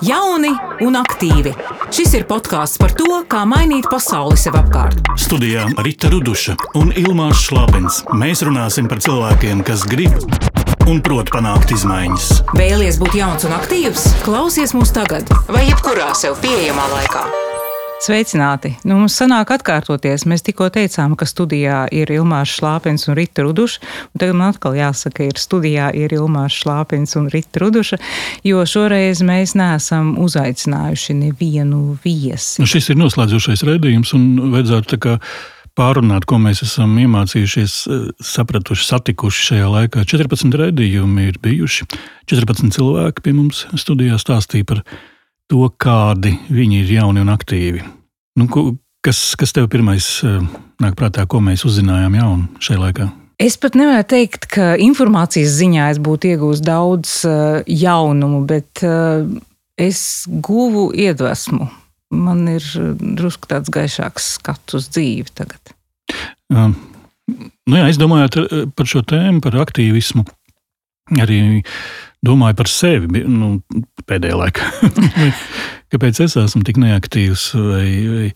Jauni 0.00 0.50
un 0.80 0.96
aktīvi. 0.96 1.52
Šis 1.92 2.14
ir 2.16 2.24
podkāsts 2.28 2.80
par 2.80 2.94
to, 2.96 3.08
kā 3.28 3.42
mainīt 3.48 3.88
pasauli 3.92 4.38
sev 4.40 4.56
apkārt. 4.60 5.02
Studijā 5.20 5.66
Rīta 5.84 6.08
Ruduša 6.12 6.56
un 6.80 6.94
Ilmāns 6.96 7.42
Šlapins. 7.44 8.00
Mēs 8.16 8.44
runāsim 8.46 8.88
par 8.88 9.02
cilvēkiem, 9.04 9.60
kas 9.66 9.84
grib 9.90 10.16
un 10.88 11.02
prot 11.04 11.28
panākt 11.34 11.74
izmaiņas. 11.76 12.32
Vēlies 12.56 12.98
būt 13.02 13.20
jauns 13.20 13.46
un 13.46 13.54
aktīvs? 13.58 14.08
Klausies 14.24 14.74
mūs 14.76 14.94
tagad, 14.96 15.28
vai 15.52 15.68
jebkurā 15.68 16.14
sev 16.18 16.40
pieejamā 16.42 16.88
laikā. 16.96 17.49
Sveicināti! 18.00 18.70
Nu, 18.88 18.96
mums 18.96 19.12
sanāk 19.20 19.50
atkārtoties. 19.52 20.22
Mēs 20.24 20.40
tikko 20.46 20.70
teicām, 20.72 21.12
ka 21.20 21.26
studijā 21.28 21.82
ir 21.92 22.08
Ilmārs 22.08 22.54
Šlāpins 22.56 23.04
un 23.10 23.18
Rita 23.18 23.44
Ruduša. 23.44 23.82
Un 24.14 24.22
tagad 24.22 24.38
man 24.38 24.54
atkal 24.54 24.78
jāsaka, 24.78 25.26
ir 25.28 25.36
studijā 25.36 25.90
ir 25.92 26.14
Ilmārs 26.16 26.56
Šlāpins 26.62 27.12
un 27.20 27.28
Rita 27.28 27.60
Ruduša, 27.60 27.98
jo 28.48 28.64
šoreiz 28.64 29.20
mēs 29.20 29.52
neesam 29.60 30.14
uzaicinājuši 30.24 31.18
nevienu 31.18 31.98
viesi. 32.00 32.64
Nu, 32.64 32.70
šis 32.72 32.88
ir 32.94 33.00
noslēdzošais 33.02 33.66
redzējums 33.68 34.16
un 34.16 34.26
vajadzētu 34.56 35.20
pārunāt, 35.76 36.24
ko 36.24 36.40
mēs 36.40 36.64
esam 36.64 36.96
iemācījušies, 37.04 37.78
sapratuši, 38.32 38.90
satikuši 38.94 39.48
šajā 39.52 39.70
laikā. 39.76 40.08
14 40.08 40.56
redzējumi 40.64 41.28
ir 41.34 41.40
bijuši. 41.44 41.92
14 42.32 42.80
cilvēki 42.80 43.28
pie 43.28 43.36
mums 43.36 43.66
studijā 43.76 44.16
stāstīja 44.24 44.72
par 44.72 44.86
to, 45.50 45.66
kādi 45.80 46.36
viņi 46.50 46.84
ir 46.84 46.94
jauni 47.00 47.24
un 47.24 47.32
aktīvi. 47.32 47.82
Nu, 48.38 48.46
kas, 49.04 49.22
kas 49.38 49.54
tev 49.56 49.68
pirmais 49.72 50.06
eh, 50.26 50.38
nāk 50.82 50.96
prātā, 50.98 51.26
ko 51.26 51.42
mēs 51.44 51.66
uzzinājām 51.68 52.18
jaunu 52.20 52.62
šajā 52.62 52.84
laikā? 52.84 53.08
Es 53.40 53.56
pat 53.56 53.76
nevaru 53.78 54.04
teikt, 54.04 54.44
ka 54.52 54.74
informācijas 54.84 55.54
ziņā 55.56 55.86
es 55.94 56.00
būtu 56.04 56.34
iegūmis 56.34 56.60
daudz 56.60 57.22
uh, 57.24 57.62
jaunumu, 57.64 58.42
bet 58.44 58.82
uh, 58.84 59.24
es 59.80 60.26
guvu 60.28 60.90
iedvesmu. 60.92 61.70
Man 62.12 62.42
ir 62.52 62.66
drusku 63.00 63.48
tāds 63.48 63.72
gaišāks 63.72 64.34
skats 64.36 64.76
uz 64.76 64.90
dzīvi 64.92 65.32
tagad. 65.32 65.72
Uh, 66.52 66.74
nu 67.64 67.80
jā, 67.80 67.86
es 67.88 67.96
domāju 68.02 68.68
par 68.76 68.92
šo 68.92 69.00
tēmu, 69.08 69.40
par 69.40 69.56
aktīvismu. 69.64 70.26
Arī 71.16 71.40
domāju 72.26 72.58
par 72.58 72.70
sevi 72.70 73.24
nu, 73.24 73.52
pēdējā 74.08 74.38
laikā. 74.40 74.70
kāpēc 75.92 76.22
es 76.26 76.36
esmu 76.38 76.62
tik 76.66 76.80
neaktīvs, 76.80 77.46
vai, 77.56 77.86
vai, 78.10 78.26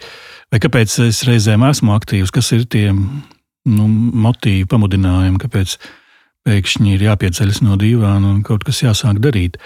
vai 0.53 0.63
kāpēc 0.65 0.99
es 1.07 1.23
reizēm 1.29 1.67
esmu 1.69 1.95
aktīvs, 1.97 2.33
kas 2.35 2.53
ir 2.57 2.67
tie 2.71 2.89
nu, 2.95 3.89
motīvi, 4.27 4.67
pamudinājumi, 4.71 5.41
kāpēc 5.45 5.77
pēkšņi 6.45 6.95
ir 6.97 7.09
jāpieceļas 7.09 7.63
no 7.65 7.79
dīvāna 7.81 8.35
un 8.35 8.43
kaut 8.47 8.67
kas 8.67 8.83
jāsāk 8.85 9.21
darīt. 9.25 9.57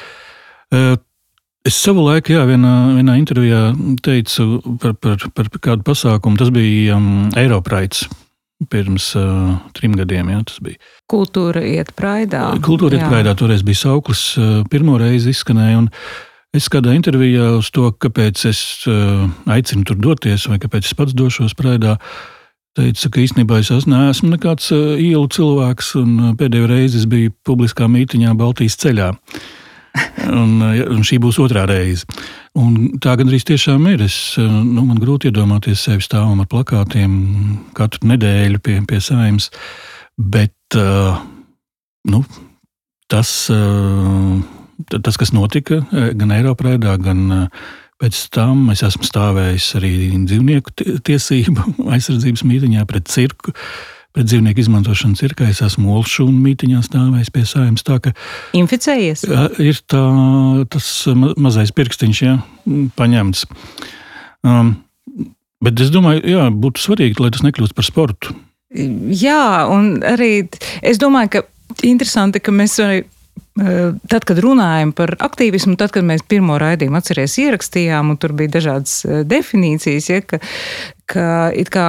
Es 1.66 1.76
savu 1.76 2.04
laiku, 2.06 2.32
jā, 2.36 2.44
vienā, 2.48 2.74
vienā 2.96 3.18
intervijā 3.18 3.62
teicu 4.04 4.60
par, 4.80 4.94
par, 5.02 5.26
par 5.34 5.50
kādu 5.58 5.84
pasākumu. 5.84 6.38
Tas 6.40 6.52
bija 6.54 6.96
um, 6.96 7.28
Eiropraids 7.36 8.06
pirms 8.66 9.12
uh, 9.18 9.58
trim 9.76 9.94
gadiem. 9.98 10.32
Jā, 10.32 10.40
tas 10.48 10.62
bija. 10.64 10.80
Kultūra 11.10 11.62
iet 11.62 11.92
praidā. 11.98 12.48
Kultūra 12.64 12.98
iet 12.98 13.04
jā. 13.04 13.10
praidā. 13.12 13.34
Toreiz 13.38 13.62
bija 13.66 13.84
sauklis, 13.84 14.24
uh, 14.40 14.64
pirmo 14.70 14.98
reizi 14.98 15.30
izskanēja. 15.34 15.84
Es 16.56 16.66
kādā 16.72 16.94
intervijā 16.96 17.52
uz 17.58 17.68
to, 17.70 17.90
kāpēc 17.92 18.42
es 18.48 18.62
uh, 18.90 19.28
aicinu 19.52 19.86
tur 19.86 20.00
doties, 20.00 20.48
vai 20.50 20.58
kāpēc 20.62 20.88
es 20.88 20.96
pats 20.98 21.14
došos 21.14 21.54
praidā, 21.58 21.98
teicu, 22.78 23.10
ka 23.12 23.22
īstenībā 23.22 23.60
es 23.60 23.86
neesmu 23.86 24.32
nekāds 24.32 24.72
uh, 24.74 24.96
ielu 24.98 25.28
cilvēks, 25.34 25.94
un 26.00 26.16
uh, 26.18 26.34
pēdējo 26.38 26.70
reizi 26.70 27.02
es 27.02 27.06
biju 27.10 27.34
publiskā 27.46 27.86
mītiņā 27.90 28.34
Baltijas 28.38 28.78
ceļā. 28.82 29.12
Un, 30.28 30.58
uh, 30.62 30.74
un 30.92 31.00
šī 31.06 31.16
būs 31.22 31.38
otrā 31.42 31.64
reize. 31.66 32.06
Un 32.58 32.98
tā 33.02 33.14
gandrīz 33.18 33.46
tiešām 33.48 33.86
ir. 33.92 34.02
Es, 34.06 34.16
nu, 34.38 34.82
man 34.82 34.98
grūti 35.02 35.30
iedomāties 35.30 35.84
sevi 35.86 36.04
stāvam 36.04 36.42
ar 36.42 36.48
plakātiem 36.50 37.12
katru 37.78 38.10
nedēļu 38.12 38.62
pie, 38.64 38.78
pie 38.88 39.00
saimnes. 39.04 39.50
Bet 40.18 40.78
uh, 40.78 41.20
nu, 42.10 42.22
tas, 43.10 43.30
uh, 43.54 44.40
tas, 44.96 45.20
kas 45.20 45.34
notika 45.36 45.84
gan 45.90 46.34
Eiropā, 46.34 46.74
gan 46.82 47.46
pēc 47.98 48.24
tam, 48.34 48.66
es 48.74 48.82
esmu 48.86 49.06
stāvējis 49.06 49.68
arī 49.78 49.92
dzīvnieku 50.26 50.98
tiesību 51.06 51.76
aizsardzības 51.94 52.44
mītiņā 52.48 52.88
pret 52.90 53.06
cirku. 53.12 53.54
Uh, 53.54 53.97
pret 54.18 54.26
dzīvnieku 54.26 54.64
izmantošanu 54.64 55.14
cirkā. 55.18 55.46
Es 55.52 55.62
esmu 55.62 55.94
olšūnu 56.00 56.34
mītiņā 56.42 56.82
stāvējis 56.82 57.30
pie 57.34 57.44
saimnes. 57.46 57.84
Tā, 57.86 58.00
ka, 58.02 58.12
Inficējies? 58.58 59.22
Ir 59.62 59.78
tā, 59.86 60.02
tas 60.74 60.88
mazais 61.38 61.70
pirkstiņš, 61.76 62.22
jā, 62.24 62.34
paņemts. 62.98 63.44
Um, 64.42 64.74
bet 65.62 65.84
es 65.84 65.94
domāju, 65.94 66.24
jā, 66.26 66.48
būtu 66.50 66.82
svarīgi, 66.82 67.22
lai 67.22 67.30
tas 67.34 67.46
nekļūst 67.46 67.78
par 67.78 67.86
sportu. 67.86 68.34
Jā, 68.74 69.68
un 69.70 70.02
arī 70.04 70.48
es 70.82 70.98
domāju, 71.00 71.38
ka 71.38 71.86
interesanti, 71.86 72.42
ka 72.42 72.54
mēs 72.54 72.76
arī 72.82 73.06
Tad, 73.58 74.22
kad 74.22 74.38
runājam 74.38 74.92
par 74.94 75.16
aktīvismu, 75.18 75.72
tad, 75.78 75.90
kad 75.90 76.04
mēs 76.06 76.22
pirmo 76.30 76.60
raidījumu 76.62 76.94
atcerēs 77.00 77.32
ierakstījām, 77.42 78.12
un 78.12 78.18
tur 78.22 78.30
bija 78.38 78.52
dažādas 78.54 79.00
definīcijas, 79.26 80.06
ja, 80.12 80.22
ka, 80.22 80.38
ka 81.10 81.24
it 81.58 81.72
kā 81.74 81.88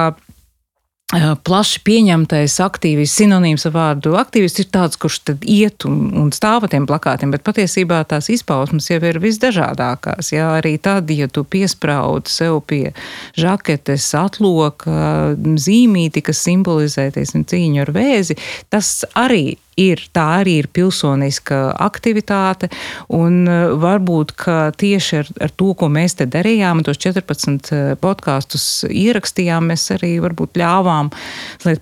plaši 1.10 1.80
pieņemtais 1.82 2.54
aktīvists, 2.62 3.18
sinonīms 3.18 3.66
ar 3.66 3.72
vārdu 3.74 4.12
aktīvists 4.20 4.62
ir 4.62 4.68
tāds, 4.70 4.98
kurš 5.00 5.18
iet 5.42 5.86
un, 5.88 5.96
un 6.14 6.28
stāv 6.34 6.66
ar 6.66 6.70
tiem 6.70 6.86
plakātiem, 6.86 7.32
bet 7.34 7.42
patiesībā 7.46 8.02
tās 8.10 8.30
izpausmes 8.30 8.86
jau 8.92 9.00
ir 9.02 9.18
visdažādākās. 9.22 10.30
Jā, 10.36 10.52
arī 10.60 10.76
tad, 10.82 11.10
ja 11.10 11.26
tu 11.26 11.42
piesprāudi 11.42 12.30
sev 12.30 12.60
pie 12.70 12.92
žaketes, 13.38 14.06
atloka, 14.14 15.34
zīmīti, 15.34 16.22
kas 16.22 16.44
simbolizē 16.46 17.10
teiksim, 17.16 17.46
cīņu 17.48 17.82
ar 17.86 17.92
vēzi, 17.96 18.38
tas 18.70 19.00
arī 19.18 19.58
ir, 19.78 20.02
tā 20.14 20.26
arī 20.40 20.56
ir 20.62 20.68
pilsoniska 20.72 21.58
aktivitāte. 21.80 22.70
Un 23.16 23.44
e, 23.48 23.58
varbūt 23.80 24.34
tieši 24.80 25.20
ar, 25.20 25.30
ar 25.46 25.54
to, 25.54 25.72
ko 25.78 25.90
mēs 25.92 26.18
te 26.18 26.26
darījām, 26.30 26.82
tos 26.86 27.00
14 27.00 27.72
e, 27.72 27.80
podkāstus 28.00 28.66
ierakstījām, 28.90 29.70
mēs 29.70 29.88
arī 29.96 30.16
ļāvām 30.60 31.12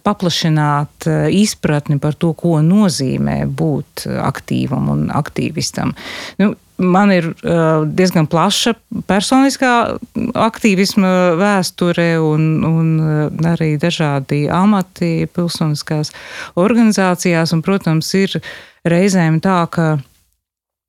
paplašināt 0.05 1.09
e, 1.09 1.19
izpratni 1.41 1.99
par 2.03 2.19
to, 2.19 2.35
ko 2.39 2.59
nozīmē 2.65 3.41
būt 3.49 4.09
aktīvam 4.09 4.89
un 4.93 5.07
aktīvistam. 5.15 5.95
Nu, 6.43 6.55
man 6.79 7.13
ir 7.13 7.31
uh, 7.31 7.85
diezgan 7.85 8.29
plaša 8.31 8.75
personiskā 9.09 9.73
aktīvisma 10.39 11.13
vēsture 11.39 12.11
un, 12.23 12.49
un 12.67 12.93
uh, 13.03 13.49
arī 13.53 13.75
dažādi 13.81 14.47
amati 14.53 15.29
pilsoniskās 15.35 16.13
organizācijās. 16.59 17.55
Un, 17.57 17.65
protams, 17.67 18.13
ir 18.19 18.39
reizēm 18.89 19.41
tā, 19.45 19.61
ka 19.71 19.97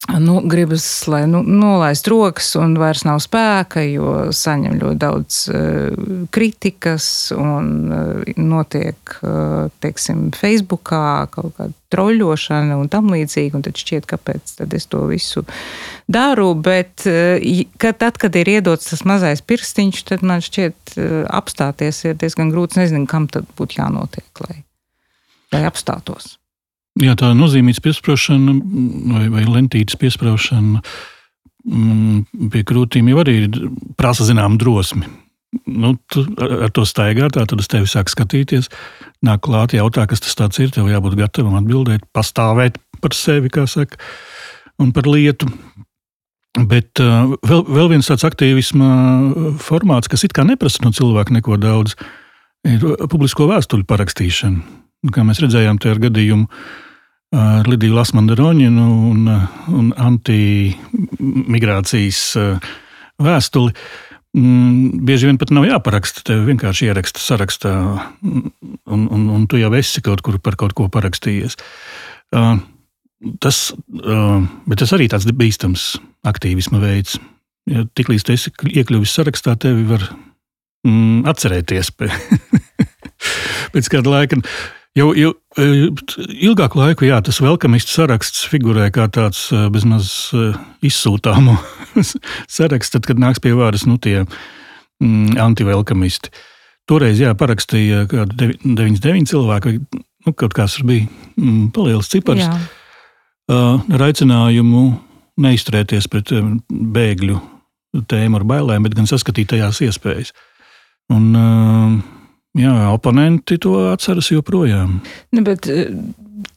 nu, 0.07 0.41
gribas, 0.45 1.05
lai 1.05 1.25
nu, 1.27 1.41
nolaist 1.43 2.07
rokas 2.07 2.53
un 2.55 2.77
vairs 2.79 3.03
nav 3.03 3.19
spēka, 3.19 3.83
jo 3.83 4.29
saņem 4.31 4.77
ļoti 4.79 4.99
daudz 4.99 5.39
uh, 5.51 6.23
kritikas 6.31 7.07
un 7.35 7.67
uh, 7.91 8.31
notiek, 8.39 8.95
uh, 9.19 9.67
teiksim, 9.83 10.29
Facebookā 10.35 11.27
kaut 11.35 11.51
kāda 11.59 11.75
troļļošana 11.91 12.79
un 12.79 12.87
tam 12.87 13.11
līdzīgi, 13.11 13.53
un 13.59 13.67
tad 13.67 13.75
šķiet, 13.81 14.07
kāpēc 14.07 14.55
tad 14.61 14.73
es 14.77 14.87
to 14.87 15.03
visu 15.09 15.43
daru, 16.07 16.53
bet 16.55 17.03
uh, 17.09 17.35
kad, 17.75 17.99
tad, 17.99 18.23
kad 18.23 18.39
ir 18.39 18.55
iedots 18.55 18.93
tas 18.93 19.03
mazais 19.03 19.43
pirkstiņš, 19.43 20.03
tad 20.13 20.23
man 20.23 20.39
šķiet 20.45 20.95
uh, 20.95 21.21
apstāties 21.27 22.05
ir 22.07 22.15
diezgan 22.23 22.55
grūts, 22.55 22.79
nezinu, 22.79 23.03
kam 23.09 23.27
tad 23.27 23.51
būtu 23.59 23.83
jānotiek, 23.83 24.45
lai, 24.47 24.61
lai 25.51 25.65
apstātos. 25.67 26.38
Jā, 26.99 27.15
tā 27.15 27.31
nozīmītas 27.37 27.79
piesprāšana 27.83 28.53
vai, 29.13 29.25
vai 29.31 29.45
lentītes 29.47 29.95
piesprāšana 29.99 30.81
mm, 31.63 32.49
pie 32.51 32.63
krūtīm 32.67 33.11
jau 33.11 33.21
arī 33.21 33.35
prasa 33.99 34.27
zināmu 34.27 34.59
drosmi. 34.59 35.07
Nu, 35.65 35.95
tu 36.11 36.25
ar 36.43 36.69
to 36.75 36.83
staigā, 36.85 37.29
tā 37.33 37.45
tad 37.49 37.61
uz 37.61 37.69
tevi 37.71 37.87
sāk 37.89 38.11
skatīties, 38.11 38.67
nāk 39.25 39.41
klāt, 39.47 39.73
jautā, 39.77 40.05
kas 40.09 40.21
tas 40.21 40.59
ir. 40.61 40.73
Tev 40.75 40.89
jābūt 40.91 41.15
gatavam 41.17 41.55
atbildēt, 41.57 42.03
pastāvēt 42.13 42.77
par 43.01 43.15
sevi, 43.17 43.49
kā 43.53 43.63
saka, 43.69 43.97
un 44.81 44.91
par 44.93 45.07
lietu. 45.09 45.47
Bet 46.59 46.99
uh, 46.99 47.31
vēl, 47.45 47.63
vēl 47.69 47.89
viens 47.93 48.09
tāds 48.09 48.25
aktīvisma 48.27 48.89
formāts, 49.63 50.09
kas 50.11 50.25
it 50.27 50.35
kā 50.35 50.43
neprasa 50.45 50.83
no 50.83 50.91
cilvēka 50.93 51.33
neko 51.37 51.57
daudz, 51.61 51.95
ir 52.67 52.83
publisko 53.07 53.47
vēstuļu 53.49 53.87
parakstīšana. 53.89 54.77
Kā 55.15 55.23
mēs 55.23 55.39
redzējām, 55.39 55.79
tajā 55.79 56.01
gadījumā 56.09 56.49
ar 56.49 56.88
Lidiju 57.29 57.93
Lasmandaroņinu 57.93 58.85
un, 59.11 59.27
un 59.77 59.93
antimigrācijas 60.01 62.21
eh, 62.41 62.57
vēstuli. 63.21 63.69
Mm, 64.37 65.05
bieži 65.05 65.29
vien 65.29 65.37
pat 65.41 65.49
nav 65.53 65.65
jāparaksta. 65.69 66.25
Tev 66.25 66.37
vienkārši 66.49 66.89
ieraksta 66.89 67.19
sarakstā, 67.21 67.73
un, 68.25 68.49
un, 68.89 69.29
un 69.35 69.41
tu 69.49 69.55
jau 69.61 69.71
esi 69.77 70.01
kaut 70.05 70.21
kur 70.25 70.35
par 70.41 70.55
kaut 70.57 70.73
ko 70.77 70.83
parakstījies. 70.89 71.53
Uh, 72.33 72.57
tas, 73.41 73.73
bet 73.89 74.81
tas 74.81 74.93
arī 74.93 75.09
tāds 75.09 75.25
bīstams 75.29 75.97
aktīvisma 76.29 76.77
veids. 76.81 77.17
Ja 77.69 77.85
Tiklīdz 77.97 78.23
tu 78.25 78.33
esi 78.33 78.49
iekļuvis 78.49 79.13
sarakstā, 79.17 79.53
tevi 79.61 79.83
var 79.89 80.01
mm, 80.87 81.25
atcerēties 81.29 81.87
pēc 83.73 83.85
kāda 83.93 84.13
laika. 84.13 84.35
Jau, 84.97 85.11
jau 85.13 85.33
ilgāku 86.49 86.79
laiku 86.79 87.05
jā, 87.05 87.19
tas 87.21 87.37
velkamistu 87.43 87.93
saraksts 87.93 88.47
figurē 88.49 88.87
kā 88.93 89.05
tāds 89.13 89.45
bezmaz 89.73 90.09
izsūtāmu 90.85 91.53
saraksts, 92.57 92.95
tad, 92.95 93.05
kad 93.05 93.21
nāks 93.21 93.41
pie 93.43 93.53
vāras 93.57 93.85
nu, 93.85 93.99
tie 94.01 94.23
mm, 94.23 95.37
antivelkamisti. 95.45 96.33
Toreiz 96.89 97.21
jā, 97.21 97.35
parakstīja 97.37 98.07
99 98.09 99.29
cilvēki, 99.29 99.77
nu, 100.25 100.33
kaut 100.33 100.57
kāds 100.57 100.79
bija 100.81 101.05
mm, 101.37 101.69
paliels 101.75 102.09
cipars, 102.09 102.41
jā. 102.41 102.57
ar 103.53 104.07
aicinājumu 104.09 104.87
neizturēties 105.39 106.09
pret 106.11 106.33
bēgļu 106.69 107.37
tēmu 108.09 108.41
ar 108.41 108.45
bailēm, 108.49 108.85
bet 108.85 108.97
gan 108.97 109.09
saskatīt 109.09 109.53
tajās 109.53 109.83
iespējas. 109.85 110.33
Un, 111.13 111.29
jā, 112.57 112.73
oponenti 112.93 113.59
to 113.61 113.75
atceras 113.91 114.31
joprojām. 114.31 114.99
Ne, 115.35 115.43
bet, 115.45 115.67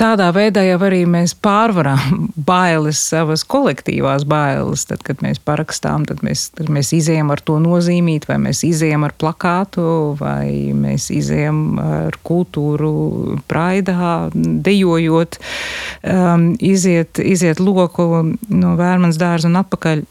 tādā 0.00 0.28
veidā 0.34 0.62
jau 0.66 0.78
arī 0.86 1.02
mēs 1.08 1.34
pārvaram 1.42 2.28
bailes, 2.50 3.00
savas 3.10 3.44
kolektīvās 3.48 4.24
bailes. 4.28 4.86
Tad, 4.88 5.02
kad 5.06 5.22
mēs 5.24 5.40
parakstām, 5.42 6.06
tad 6.08 6.22
mēs, 6.26 6.48
tad 6.56 6.70
mēs 6.72 6.92
izējām 6.96 7.32
ar 7.34 7.42
to 7.44 7.58
nozīmīt, 7.62 8.28
vai 8.30 8.38
mēs 8.42 8.62
izējām 8.66 9.06
ar 9.08 9.16
plakātu, 9.18 9.84
vai 10.20 10.72
mēs 10.76 11.10
izējām 11.14 11.60
ar 11.82 12.18
kultūru, 12.26 12.92
praidā, 13.50 14.30
dejojot, 14.34 15.38
um, 16.02 16.50
iziet, 16.62 17.20
iziet 17.22 17.62
loku 17.62 18.08
no 18.48 18.74
vērmanas 18.80 19.20
dārza 19.20 19.50
un 19.50 19.60
atpakaļ. 19.62 20.04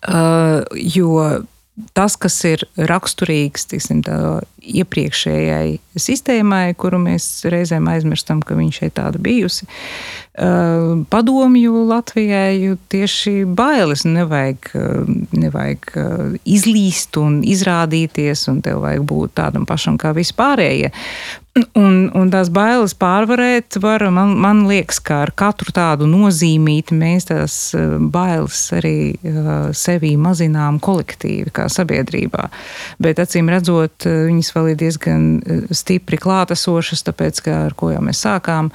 Uh, 0.00 0.62
jo 0.80 1.42
tas, 1.96 2.16
kas 2.20 2.36
ir 2.48 2.64
raksturīgs 2.88 3.68
tiksim, 3.70 4.00
iepriekšējai 4.60 5.78
sistēmai, 5.98 6.74
kuru 6.78 7.00
mēs 7.02 7.26
reizēm 7.50 7.88
aizmirstam, 7.90 8.42
ka 8.44 8.56
viņš 8.58 8.80
ir 8.86 8.92
tāda 8.96 9.20
bijusi, 9.22 9.66
uh, 9.66 11.00
padomju 11.10 11.84
Latvijai 11.90 12.76
tieši 12.92 13.44
bailes. 13.44 14.06
Nevajag, 14.08 14.72
uh, 14.78 15.12
nevajag 15.36 15.92
izlīst 16.44 17.18
un 17.20 17.40
izrādīties, 17.46 18.46
un 18.52 18.62
tev 18.64 18.84
vajag 18.86 19.06
būt 19.10 19.36
tādam 19.40 19.68
pašam 19.68 19.98
kā 20.00 20.14
vispārējie. 20.16 20.92
Un, 21.74 21.94
un 22.14 22.28
tās 22.30 22.46
bailes 22.54 22.92
pārvarēt, 22.94 23.74
var, 23.82 24.04
man, 24.14 24.36
man 24.38 24.60
liekas, 24.68 25.00
ka 25.02 25.24
ar 25.24 25.32
katru 25.34 25.72
tādu 25.74 26.06
nozīmīti 26.06 26.94
mēs 26.94 27.26
tās 27.26 27.56
bailes 28.14 28.60
arī 28.78 28.94
uh, 29.18 29.48
sevī 29.74 30.12
mazinām 30.14 30.78
kolektīvi, 30.78 31.50
kā 31.54 31.66
sabiedrībā. 31.66 32.46
Bet 33.02 33.18
acīm 33.22 33.50
redzot, 33.50 34.06
eh, 34.06 34.30
viņas 34.50 34.56
vēl 34.56 34.72
ir 34.72 34.80
diezgan 34.80 35.22
stipri 35.70 36.18
klātesošas, 36.18 37.04
tāpēc, 37.06 37.44
ka 37.44 37.66
ar 37.68 37.74
ko 37.74 37.92
jau 37.92 38.02
mēs 38.02 38.24
sākām. 38.24 38.70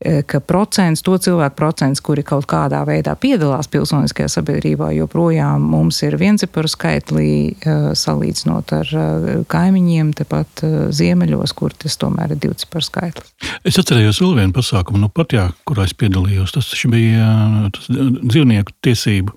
Eh, 0.00 0.22
ka 0.22 0.38
procents, 0.38 1.02
to 1.02 1.16
cilvēku 1.18 1.56
procents, 1.56 2.00
kuri 2.00 2.22
kaut 2.22 2.46
kādā 2.46 2.84
veidā 2.86 3.16
piedalās 3.18 3.66
pilsoniskajā 3.66 4.28
sabiedrībā, 4.30 4.92
joprojām 4.94 5.58
mums 5.58 5.98
ir 6.06 6.14
vienciparu 6.16 6.68
skaitlī 6.70 7.56
eh, 7.58 7.90
salīdzinot 7.98 8.72
ar 8.76 8.86
eh, 8.94 9.42
kaimiņiem, 9.50 10.14
tepat 10.14 10.62
ziemeļos, 10.94 11.52
kur 11.52 11.74
tas 11.74 11.98
tomēr 11.98 12.36
ir 12.36 12.38
divciparu 12.38 12.86
skaitlis. 12.86 13.34
Es 13.66 13.80
atcerējos 13.82 14.22
vēl 14.22 14.38
vienu 14.38 14.54
pasākumu, 14.54 15.02
nu 15.02 15.10
pat 15.10 15.34
jā, 15.34 15.50
kurā 15.66 15.88
es 15.88 15.96
piedalījos. 15.98 16.54
Tas 16.54 16.70
bija 16.86 17.66
tas 17.74 17.90
dzīvnieku 17.90 18.78
tiesību 18.86 19.34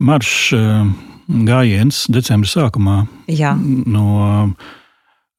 maršs 0.00 0.54
gājiens 1.28 2.06
decembra 2.12 2.48
sākumā 2.48 3.02
jā. 3.30 3.52
no 3.60 4.54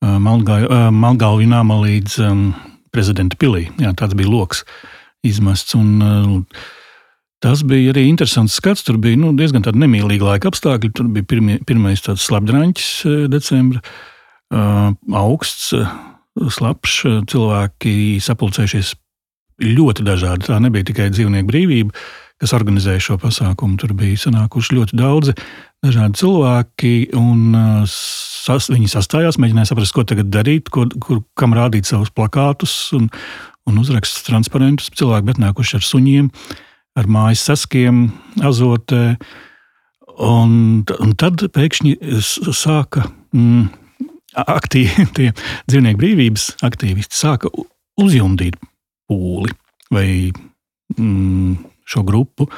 Malgāju 0.03 1.47
nama 1.47 1.79
līdz 1.79 2.19
prezidenta 2.93 3.39
pilī. 3.39 3.67
Jā, 3.81 3.93
tāds 3.97 4.17
bija 4.19 4.29
lokus 4.29 4.63
izmests. 5.25 5.75
Un, 5.79 6.01
uh, 6.03 6.71
Tas 7.43 7.59
bija 7.67 7.91
arī 7.91 8.05
interesants 8.07 8.53
skats. 8.55 8.85
Tur 8.87 8.95
bija 9.03 9.19
nu, 9.19 9.33
diezgan 9.35 9.65
nemīlīgi 9.67 10.23
laika 10.23 10.47
apstākļi. 10.47 10.93
Tur 10.95 11.09
bija 11.11 11.27
pirmie, 11.27 11.57
pirmais 11.67 11.99
tāds 11.99 12.23
slapdraņķis 12.29 12.91
uh, 13.03 13.15
decembrī, 13.27 13.81
uh, 14.55 14.93
augsts, 15.19 15.73
slapjš, 16.39 16.93
cilvēki 17.27 17.95
sapulcējušies 18.23 18.93
ļoti 19.75 20.05
dažādi. 20.07 20.47
Tā 20.47 20.61
nebija 20.63 20.87
tikai 20.87 21.09
dzīvnieku 21.11 21.49
brīvība, 21.51 22.05
kas 22.39 22.55
organizēja 22.55 23.03
šo 23.09 23.19
pasākumu. 23.19 23.75
Tur 23.81 23.91
bija 23.99 24.23
sanākuši 24.23 24.79
ļoti 24.79 25.01
daudzi 25.03 25.35
dažādi 25.83 26.23
cilvēki, 26.23 26.93
un 27.19 27.57
sas, 28.43 28.69
viņi 28.71 28.89
sastājās, 28.91 29.39
mēģināja 29.41 29.71
saprast, 29.71 29.95
ko 29.95 30.05
tagad 30.07 30.31
darīt, 30.33 30.69
ko, 30.73 30.85
kur, 31.03 31.23
kam 31.39 31.55
rādīt 31.55 31.87
savus 31.89 32.11
plakātus 32.13 32.75
un, 32.97 33.07
un 33.69 33.79
uzrakstus 33.81 34.25
transparentus. 34.27 34.91
Cilvēki 34.99 35.29
bet 35.31 35.41
nākuši 35.43 35.79
ar 35.79 35.87
suņiem, 35.87 36.29
ar 36.99 37.09
mājas 37.11 37.45
saskiem, 37.49 38.05
azotē. 38.43 39.15
Un, 40.23 40.83
un 40.83 41.15
tad 41.17 41.41
pēkšņi 41.55 41.95
sāka 42.53 43.07
mm, 43.33 43.65
aktīvi, 44.43 45.07
tie 45.17 45.31
dzīvnieku 45.69 46.01
brīvības 46.01 46.49
aktīvisti 46.65 47.17
sāka 47.17 47.51
uzjundīt 48.01 48.59
pūli 49.09 49.53
vai 49.93 50.07
mm, 50.97 51.55
šo 51.89 52.03
grupu. 52.07 52.49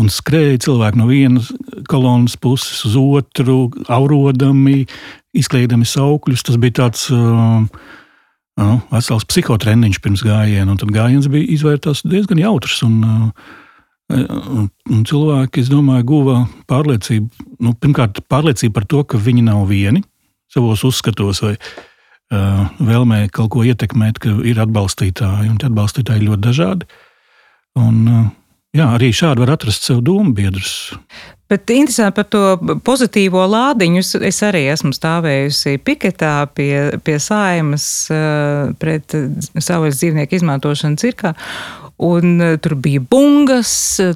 Un 0.00 0.08
skrēja 0.08 0.60
cilvēki 0.68 1.00
no 1.00 1.06
vienas 1.10 1.50
kolonas 1.90 2.36
puses 2.40 2.80
uz 2.88 2.94
otru, 2.96 3.66
aurodami, 3.92 4.86
izkliedami 5.36 5.84
saukļus. 5.88 6.46
Tas 6.48 6.56
bija 6.60 6.78
tāds 6.80 7.04
uh, 7.12 7.66
uh, 8.56 8.78
vesels 8.92 9.26
psihotreniņš 9.28 10.00
pirms 10.04 10.24
gājiena, 10.24 10.70
un 10.72 10.80
tad 10.80 10.94
gājiens 10.94 11.28
bija 11.32 11.50
izvērtās 11.58 12.04
diezgan 12.08 12.40
jautrs. 12.40 12.80
Un, 12.86 12.98
uh, 13.04 13.52
un, 14.16 14.70
un 14.88 15.04
cilvēki, 15.08 15.66
es 15.66 15.70
domāju, 15.72 16.08
guva 16.08 16.40
pārliecību, 16.72 17.48
nu, 17.60 17.76
pirmkārt, 17.76 18.24
pārliecību 18.32 18.76
par 18.80 18.88
to, 18.88 19.04
ka 19.04 19.20
viņi 19.20 19.44
nav 19.50 19.66
vieni 19.70 20.04
savos 20.52 20.84
uzskatos 20.88 21.44
vai 21.44 21.54
uh, 21.56 22.64
vēlmē 22.80 23.26
kaut 23.32 23.52
ko 23.52 23.68
ietekmēt, 23.68 24.20
ka 24.24 24.38
ir 24.48 24.60
atbalstītāji, 24.64 25.52
un 25.52 25.60
tie 25.60 25.68
atbalstītāji 25.68 26.24
ir 26.24 26.30
ļoti 26.32 26.48
dažādi. 26.48 26.94
Un, 27.80 28.06
uh, 28.08 28.30
Jā, 28.72 28.86
arī 28.96 29.10
šādi 29.12 29.42
var 29.44 29.50
atrast 29.52 29.84
sev 29.84 30.00
domu 30.00 30.32
biedrus. 30.32 30.94
Bet 31.52 31.68
interesanti 31.68 32.16
par 32.16 32.24
to 32.32 32.78
pozitīvo 32.86 33.42
lādiņu. 33.52 34.00
Es 34.24 34.38
arī 34.46 34.62
esmu 34.72 34.94
stāvējusi 34.96 35.76
piketā 35.84 36.46
pie, 36.56 36.96
pie 37.04 37.18
saimas 37.20 37.84
eh, 38.08 38.70
pret 38.80 39.12
savas 39.60 39.98
dzīvnieku 40.00 40.38
izmantošanu 40.38 40.96
cirkā. 41.02 41.34
Un 42.00 42.40
eh, 42.40 42.54
tur 42.64 42.78
bija 42.80 43.02
bungas, 43.04 43.74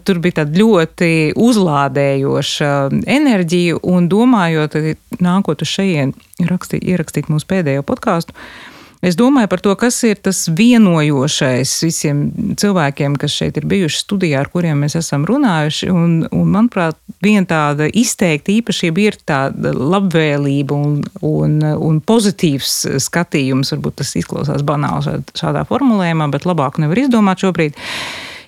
tur 0.08 0.22
bija 0.24 0.38
tāda 0.38 0.62
ļoti 0.62 1.10
uzlādējoša 1.36 2.70
enerģija. 3.18 3.82
Un 3.84 4.08
domājot, 4.08 4.78
nākot 5.20 5.66
uz 5.66 5.74
šejienes, 5.76 6.32
ierakstīt 6.40 7.28
mūsu 7.28 7.52
pēdējo 7.52 7.84
podkāstu, 7.84 8.32
uh, 8.32 8.75
Es 9.04 9.16
domāju 9.18 9.50
par 9.52 9.60
to, 9.60 9.74
kas 9.76 9.98
ir 10.08 10.20
tas 10.24 10.46
vienojošais 10.56 11.72
visiem 11.84 12.22
cilvēkiem, 12.58 13.16
kas 13.20 13.34
šeit 13.36 13.58
ir 13.60 13.66
bijuši 13.68 14.00
studijā, 14.00 14.40
ar 14.40 14.50
kuriem 14.52 14.80
mēs 14.84 14.96
esam 14.98 15.26
runājuši. 15.28 15.90
Un, 15.92 16.14
un 16.32 16.46
manuprāt, 16.54 16.96
viena 17.24 17.44
tāda 17.48 17.90
izteikta 17.92 18.54
īpašība 18.54 19.04
ir 19.04 19.18
tāda 19.28 19.74
labvēlība 19.76 20.76
un, 20.76 21.00
un, 21.26 21.58
un 21.60 22.00
pozitīvs 22.00 22.78
skatījums. 23.04 23.74
Varbūt 23.76 24.00
tas 24.00 24.14
izklausās 24.16 24.64
banāli 24.66 25.20
šādā 25.36 25.66
formulējumā, 25.68 26.30
bet 26.32 26.48
labāk 26.48 26.80
nevar 26.82 27.04
izdomāt 27.04 27.44
šobrīd 27.44 27.76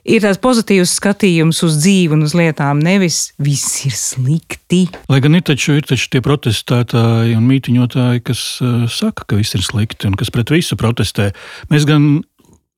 ir 0.09 0.25
tāds 0.25 0.41
pozitīvs 0.43 0.95
skatījums 0.99 1.61
uz 1.67 1.79
dzīvi 1.83 2.17
un 2.17 2.25
uz 2.27 2.35
lietām, 2.39 2.81
nevis 2.85 3.33
viss 3.43 3.85
ir 3.89 3.95
slikti. 3.97 4.87
Lai 5.11 5.21
gan 5.25 5.39
ir 5.39 5.45
taču, 5.47 5.77
ir 5.79 5.87
taču 5.89 6.09
tie 6.13 6.23
protestētāji 6.25 7.37
un 7.39 7.47
mītiņotāji, 7.51 8.25
kas 8.27 8.47
uh, 8.65 8.89
saka, 8.93 9.29
ka 9.29 9.39
viss 9.39 9.59
ir 9.59 9.65
slikti 9.67 10.11
un 10.11 10.19
kas 10.19 10.33
pret 10.35 10.53
visu 10.55 10.79
protestē. 10.81 11.33
Mēs 11.73 11.89
gan 11.89 12.19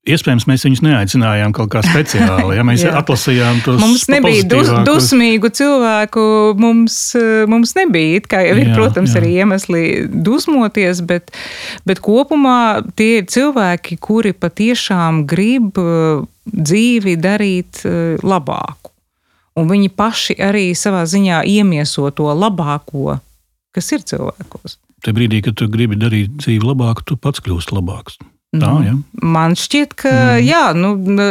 Iespējams, 0.08 0.46
mēs 0.48 0.62
viņus 0.64 0.80
neaicinājām 0.80 1.52
kaut 1.52 1.68
kā 1.74 1.82
speciāli. 1.84 2.54
Ja 2.56 2.62
mēs 2.64 2.86
atlasījām 3.02 3.58
tos 3.66 3.82
mums 3.82 4.06
nebija 4.08 4.46
dus, 4.48 4.70
dusmīgu 4.88 5.50
cilvēku, 5.52 6.22
mums, 6.56 6.96
mums 7.52 7.74
nebija. 7.76 8.22
Kā 8.24 8.40
ir, 8.48 8.62
jā, 8.64 8.72
protams, 8.78 9.12
jā. 9.12 9.20
arī 9.20 9.34
iemesli 9.42 9.82
dusmoties, 10.08 11.04
bet, 11.04 11.28
bet 11.84 12.00
kopumā 12.00 12.80
tie 12.96 13.18
ir 13.20 13.28
cilvēki, 13.28 14.00
kuri 14.00 14.32
patiešām 14.32 15.26
grib 15.28 15.76
uh, 15.76 16.24
dzīvi 16.46 17.16
darīt 17.20 17.82
uh, 17.84 18.16
labāku. 18.22 18.92
Un 19.60 19.68
viņi 19.68 19.90
paši 19.92 20.38
arī 20.40 20.70
savā 20.78 21.02
ziņā 21.10 21.42
iemieso 21.50 22.06
to 22.14 22.30
labāko, 22.32 23.18
kas 23.74 23.92
ir 23.92 24.06
cilvēkos. 24.06 24.78
Tajā 25.04 25.16
brīdī, 25.16 25.40
kad 25.44 25.56
tu 25.58 25.68
gribi 25.72 25.98
darīt 25.98 26.36
dzīvi 26.40 26.62
labāku, 26.64 27.04
tu 27.08 27.16
pats 27.20 27.42
kļūsi 27.44 27.74
labāks. 27.76 28.20
Tā, 28.50 28.70
ja. 28.82 28.96
Man 29.22 29.52
šķiet, 29.54 29.92
ka, 29.94 30.10
mm. 30.10 30.40
jā, 30.42 30.62
nu, 30.74 30.88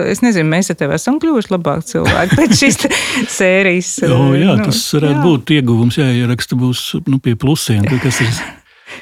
es 0.07 0.21
nezinu, 0.23 0.47
mēs 0.53 0.71
ar 0.71 0.77
tevi 0.79 0.95
esam 0.95 1.17
kļuvuši 1.19 1.51
labāki 1.51 1.89
cilvēki 1.89 2.37
pēc 2.39 2.53
šīs 2.61 2.77
sērijas. 3.39 3.89
o, 4.07 4.21
jā, 4.39 4.55
nu, 4.55 4.69
tas 4.69 4.79
varētu 4.95 5.17
jā. 5.17 5.23
būt 5.25 5.53
ieguvums, 5.57 5.97
jā, 5.99 6.07
ieraksta 6.21 6.55
būs 6.59 6.83
nu, 7.11 7.19
pie 7.23 7.35
plusiem, 7.39 7.83
kas 7.91 8.21
ir, 8.23 8.39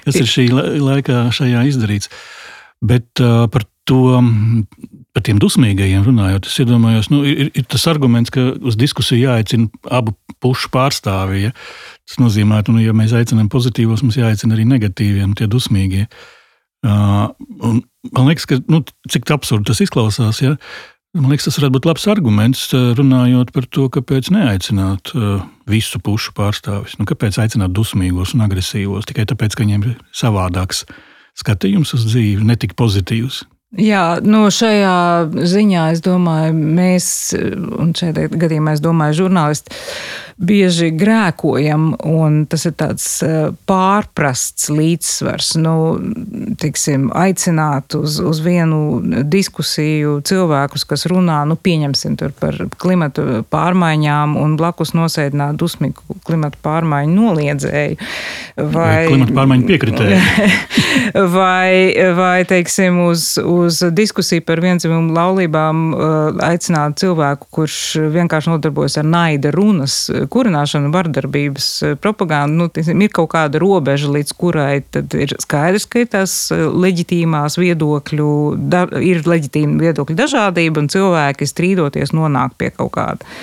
kas 0.07 0.17
ir 0.17 0.31
šī 0.33 0.47
laikā 0.81 1.27
šajā 1.37 1.61
izdarīts. 1.69 2.09
Bet 2.81 3.21
uh, 3.21 3.45
par 3.53 3.67
to, 3.85 4.17
par 5.17 5.25
tiem 5.25 5.39
dusmīgajiem 5.41 6.03
runājot, 6.05 6.45
es 6.45 6.59
iedomājos, 6.61 7.07
nu, 7.09 7.23
ir, 7.25 7.49
ir 7.57 7.65
tas 7.65 7.87
arguments, 7.89 8.29
ka 8.33 8.51
uz 8.61 8.75
diskusiju 8.77 9.23
jāaicina 9.23 9.65
abu 9.97 10.13
pušu 10.43 10.69
pārstāvji. 10.73 11.47
Ja? 11.47 11.53
Tas 12.05 12.19
nozīmē, 12.21 12.61
ka, 12.61 12.75
nu, 12.75 12.83
ja 12.85 12.93
mēs 12.93 13.15
aicinām 13.17 13.49
pozitīvos, 13.49 14.03
mums 14.05 14.19
jāaicina 14.19 14.53
arī 14.53 14.67
negatīvie, 14.69 15.25
tie 15.39 15.49
dusmīgie. 15.49 16.05
Uh, 16.85 17.33
un, 17.65 17.81
man 18.13 18.29
liekas, 18.29 18.45
ka 18.45 18.59
nu, 18.69 18.83
cik 19.09 19.33
absurdi 19.33 19.71
tas 19.71 19.81
izklausās. 19.87 20.43
Ja? 20.45 20.53
Man 21.17 21.33
liekas, 21.33 21.49
tas 21.49 21.57
varētu 21.57 21.79
būt 21.79 21.89
labs 21.89 22.07
arguments 22.13 22.67
runājot 22.75 23.49
par 23.57 23.65
to, 23.73 23.89
kāpēc 23.97 24.29
neaicināt 24.37 25.15
uh, 25.17 25.41
visu 25.65 25.97
pušu 26.03 26.37
pārstāvis. 26.37 26.99
Nu, 27.01 27.09
kāpēc 27.09 27.41
aicināt 27.41 27.73
dusmīgos 27.73 28.37
un 28.37 28.45
agresīvos 28.45 29.09
tikai 29.09 29.25
tāpēc, 29.33 29.57
ka 29.57 29.65
viņiem 29.65 29.89
ir 29.89 29.99
savādāks 30.13 30.85
skatījums 31.41 31.97
uz 31.97 32.05
dzīvi, 32.05 32.45
ne 32.45 32.57
tik 32.59 32.77
pozitīvs. 32.77 33.47
Jā, 33.75 34.21
no 34.23 34.45
nu, 34.45 34.51
šajā 34.53 35.27
ziņā 35.51 35.89
es 35.91 35.99
domāju, 35.99 36.53
mēs, 36.55 37.07
un 37.35 37.91
šajā 37.91 38.29
gadījumā 38.31 38.77
es 38.77 38.83
domāju, 38.83 39.17
žurnālisti 39.25 39.75
bieži 40.37 40.91
grēkojam, 40.93 41.95
un 42.05 42.43
tas 42.49 42.67
ir 42.69 42.75
tāds 42.77 43.05
eh, 43.25 43.49
pārprasts 43.69 44.69
līdzsvars. 44.69 45.55
Nu, 45.59 45.73
tiksim, 46.61 47.07
aicināt 47.17 47.97
uz, 47.97 48.19
uz 48.21 48.41
vienu 48.45 49.01
diskusiju 49.25 50.19
cilvēkus, 50.27 50.85
kas 50.89 51.07
runā, 51.09 51.39
nu, 51.49 51.57
pieņemsim 51.57 52.19
par 52.37 52.59
klimatu 52.77 53.41
pārmaiņām, 53.49 54.37
un 54.37 54.53
blakus 54.61 54.93
nosēdināt 54.97 55.57
dusmīgu 55.57 56.19
klimatu 56.27 56.61
pārmaiņu 56.65 57.17
noliedzēju. 57.17 57.97
Vai, 58.57 58.69
vai 58.77 58.93
klimatu 59.09 59.37
pārmaiņu 59.41 59.67
piekritēju. 59.71 60.21
vai, 61.37 61.97
vai, 62.17 62.37
teiksim, 62.49 63.01
uz, 63.09 63.31
uz 63.57 63.79
diskusiju 63.91 64.43
par 64.47 64.61
vienzimumu 64.63 65.13
laulībām 65.15 65.83
eh, 65.93 66.41
aicināt 66.47 66.99
cilvēku, 67.01 67.49
kurš 67.57 67.77
vienkārši 68.13 68.53
nodarbojas 68.53 68.97
ar 69.01 69.07
naida 69.07 69.51
runas 69.55 69.97
kurināšana, 70.33 70.91
vardarbības 70.93 71.69
eh, 71.83 71.95
propaganda, 72.01 72.63
nu, 72.63 72.69
tiesim, 72.73 73.01
ir 73.03 73.13
kaut 73.15 73.31
kāda 73.35 73.61
robeža, 73.61 74.11
līdz 74.13 74.35
kurai 74.37 74.69
ir 75.19 75.35
skaidrs, 75.41 75.87
ka 75.89 76.03
ir 76.03 76.11
tās 76.13 76.37
eh, 76.55 76.63
leģitīmās 76.85 77.59
viedokļu, 77.61 78.31
da, 78.71 78.85
ir 79.01 79.25
leģitīma 79.27 79.81
viedokļu 79.87 80.17
dažādība, 80.17 80.83
un 80.83 80.91
cilvēki 80.93 81.49
strīdoties 81.49 82.15
nonāk 82.17 82.57
pie 82.57 82.73
kaut 82.75 82.95
kāda 82.97 83.37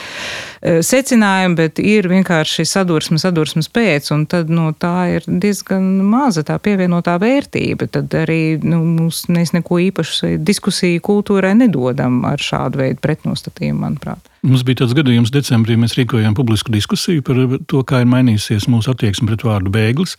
eh, 0.64 0.80
secinājuma, 0.84 1.56
bet 1.58 1.78
ir 1.78 2.08
vienkārši 2.10 2.64
sadursme, 2.66 3.18
sadursmes 3.20 3.68
pēc, 3.72 4.10
un 4.14 4.24
tad 4.30 4.50
nu, 4.52 4.70
tā 4.72 4.94
ir 5.16 5.28
diezgan 5.28 5.84
maza 6.08 6.44
tā 6.46 6.56
pievienotā 6.62 7.16
vērtība. 7.22 7.88
Tad 7.94 8.14
arī 8.24 8.56
nu, 8.64 8.80
mums, 8.96 9.24
mēs 9.32 9.54
neko 9.54 9.78
īpašu 9.86 10.34
diskusiju 10.44 11.02
kultūrai 11.04 11.54
nedodam 11.58 12.22
ar 12.28 12.42
šādu 12.42 12.82
veidu 12.82 13.02
pretnostatījumu, 13.04 13.84
manuprāt. 13.86 14.32
Mums 14.44 14.64
bija 14.66 14.82
tāds 14.82 14.96
gadījums, 14.96 15.32
decembrī 15.32 15.78
mēs 15.80 15.96
rīkojām 15.96 16.34
publisku 16.36 16.72
diskusiju 16.74 17.24
par 17.24 17.38
to, 17.70 17.84
kā 17.86 18.02
ir 18.02 18.10
mainījusies 18.12 18.68
mūsu 18.72 18.92
attieksme 18.92 19.30
pret 19.30 19.46
vārdu 19.46 19.72
bēglis, 19.72 20.18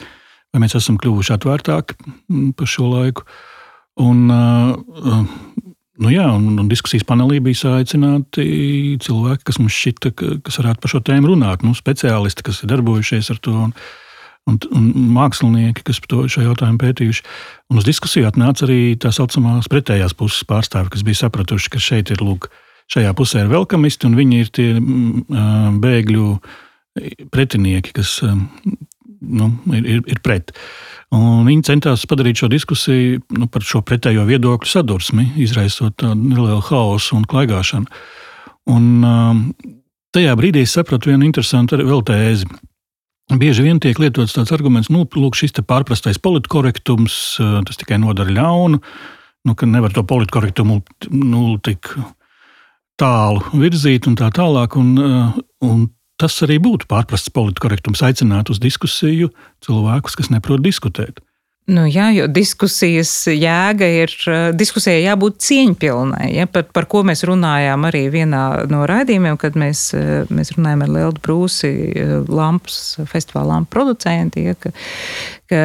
vai 0.54 0.64
mēs 0.64 0.78
esam 0.80 0.98
kļuvuši 1.02 1.36
atvērtāki 1.36 1.98
mm, 2.02 2.54
pa 2.58 2.70
šo 2.70 2.90
laiku. 2.94 3.28
Un, 4.02 4.26
nu 6.02 6.12
jā, 6.12 6.26
un, 6.36 6.56
un 6.62 6.70
diskusijas 6.72 7.06
panelī 7.08 7.42
bija 7.44 7.76
aicināti 7.80 8.46
cilvēki, 9.04 9.46
kas 9.48 9.60
mums 9.62 9.76
šķita, 9.76 10.12
kas 10.46 10.60
varētu 10.62 10.84
par 10.84 10.94
šo 10.94 11.02
tēmu 11.06 11.32
runāt. 11.32 11.64
Nu, 11.66 11.76
speciālisti, 11.78 12.46
kas 12.46 12.64
ir 12.64 12.72
darbojušies 12.74 13.32
ar 13.34 13.40
to. 13.44 13.56
Un, 13.66 13.76
un, 14.50 14.60
un 14.78 14.90
mākslinieki, 15.16 15.86
kas 15.88 16.02
to 16.06 16.26
šo 16.32 16.44
jautājumu 16.46 16.82
pētījuši. 16.84 17.24
Un 17.72 17.82
uz 17.82 17.88
diskusiju 17.88 18.28
atnāca 18.30 18.68
arī 18.68 18.94
tā 19.02 19.10
saucamās 19.16 19.70
pretējās 19.72 20.14
puses 20.18 20.46
pārstāvi, 20.48 20.92
kas 20.94 21.06
bija 21.08 21.24
sapratuši, 21.24 21.72
ka 21.74 21.82
šeit 21.82 22.12
ir 22.14 22.22
lūk, 22.22 22.52
šajā 22.94 23.16
pusē 23.18 23.46
ir 23.46 23.50
velkamisti, 23.54 24.06
un 24.10 24.20
viņi 24.20 24.44
ir 24.44 24.52
tie 24.54 24.68
mm, 24.78 25.80
bēgļu 25.82 26.28
pretinieki, 27.34 27.96
kas 27.98 28.20
nu, 28.22 29.50
ir, 29.74 29.82
ir, 29.98 30.04
ir 30.14 30.22
pret. 30.24 30.54
Un 31.14 31.46
viņi 31.46 31.68
centās 31.68 32.06
padarīt 32.10 32.42
šo 32.42 32.50
diskusiju 32.52 33.20
nu, 33.38 33.48
par 33.52 33.64
šo 33.66 33.84
pretējo 33.86 34.26
viedokļu 34.28 34.72
sadursmi, 34.72 35.28
izraisot 35.44 36.00
tādu 36.02 36.18
nelielu 36.18 36.64
haosu 36.66 37.20
un 37.20 37.28
klaigāšanu. 37.30 37.86
Un, 38.74 38.88
tajā 40.16 40.34
brīdī 40.40 40.64
es 40.66 40.74
sapratu 40.74 41.12
vienu 41.12 41.28
interesantu 41.28 41.78
vēl 41.78 42.02
tēzi. 42.08 42.50
Bieži 43.38 43.66
vien 43.66 43.80
tiek 43.82 43.98
lietots 44.02 44.36
tāds 44.36 44.54
arguments, 44.54 44.90
ka 44.90 44.94
nu, 44.94 45.30
šis 45.34 45.56
pārprastais 45.66 46.22
politkorektums 46.22 47.16
tas 47.40 47.80
tikai 47.82 47.98
nodara 48.02 48.34
ļaunu, 48.34 48.82
nu, 49.46 49.56
ka 49.58 49.70
nevar 49.70 49.94
to 49.94 50.04
politkorektumu 50.06 50.82
nu, 51.14 51.46
tik 51.66 51.94
tālu 53.00 53.42
virzīt 53.54 54.08
un 54.10 54.18
tā 54.20 54.30
tālāk. 54.34 54.78
Un, 54.80 54.92
uh, 55.00 55.40
un 55.66 55.88
tas 56.22 56.36
arī 56.46 56.60
būtu 56.64 56.90
pārprasts 56.92 57.34
politkorektums, 57.34 58.04
aicināt 58.06 58.52
uz 58.54 58.62
diskusiju 58.64 59.32
cilvēkus, 59.66 60.18
kas 60.20 60.32
neprot 60.34 60.64
diskutēt. 60.64 61.22
Nu, 61.66 61.88
jā, 61.90 62.12
jo 62.14 62.28
diskusijas 62.30 63.10
jēga 63.26 63.88
ir, 64.04 64.12
diskusijai 64.54 65.00
jābūt 65.02 65.40
cieņpilnai. 65.42 66.28
Ja, 66.36 66.46
par, 66.46 66.68
par 66.70 66.86
ko 66.92 67.02
mēs 67.08 67.26
runājām 67.26 67.88
arī 67.90 68.04
vienā 68.14 68.42
no 68.70 68.84
raidījumiem, 68.86 69.40
kad 69.42 69.58
mēs, 69.58 69.88
mēs 70.30 70.54
runājām 70.54 70.84
ar 70.86 70.92
Lielu 70.94 71.24
Brūsi, 71.26 71.72
lampas 72.30 73.00
festivāla 73.10 73.56
lampu 73.56 73.74
producentu, 73.80 74.46
ja, 74.46 74.54
ka, 74.62 74.76
ka 75.50 75.64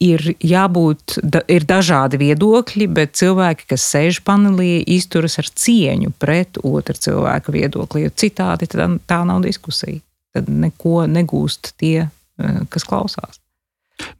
ir 0.00 0.22
jābūt, 0.40 1.18
da, 1.22 1.42
ir 1.50 1.66
dažādi 1.68 2.20
viedokļi, 2.20 2.86
bet 2.96 3.18
cilvēki, 3.20 3.68
kas 3.74 3.84
sēž 3.92 4.22
panelī, 4.26 4.80
izturas 4.96 5.36
ar 5.42 5.48
cieņu 5.48 6.14
pret 6.20 6.60
otru 6.64 6.96
cilvēku 6.96 7.54
viedokli, 7.54 8.06
jo 8.06 8.14
citādi 8.22 8.70
tā, 8.70 9.20
nav 9.28 9.44
diskusija. 9.44 10.00
Tad 10.34 10.48
neko 10.48 11.04
negūst 11.10 11.74
tie, 11.80 12.08
eh, 12.08 12.58
kas 12.72 12.86
klausās. 12.88 13.40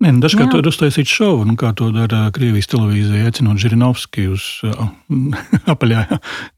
Nē, 0.03 0.11
nu, 0.13 0.21
dažkārt 0.21 0.53
tur 0.53 0.67
uztaisīt 0.69 1.09
šovu, 1.09 1.47
nu, 1.49 1.57
kā 1.57 1.71
to 1.73 1.89
dara 1.95 2.27
Krievijas 2.37 2.69
televīzija, 2.69 3.31
aicinot 3.31 3.57
Žirinovski 3.63 4.27
uz 4.29 4.45
uh, 4.69 4.91
apaļā 5.73 6.05